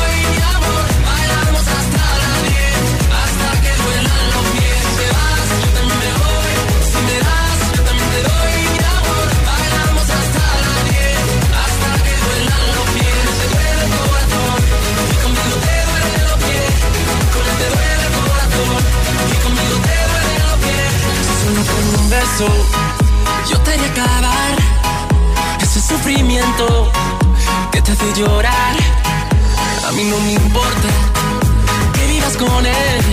yo 22.39 23.59
te 23.59 23.73
haré 23.73 23.85
acabar 23.85 24.55
ese 25.61 25.81
sufrimiento 25.81 26.89
que 27.71 27.81
te 27.81 27.91
hace 27.91 28.13
llorar. 28.13 28.75
A 29.87 29.91
mí 29.91 30.03
no 30.05 30.17
me 30.19 30.33
importa 30.33 30.89
que 31.93 32.07
vivas 32.07 32.37
con 32.37 32.65
él. 32.65 33.11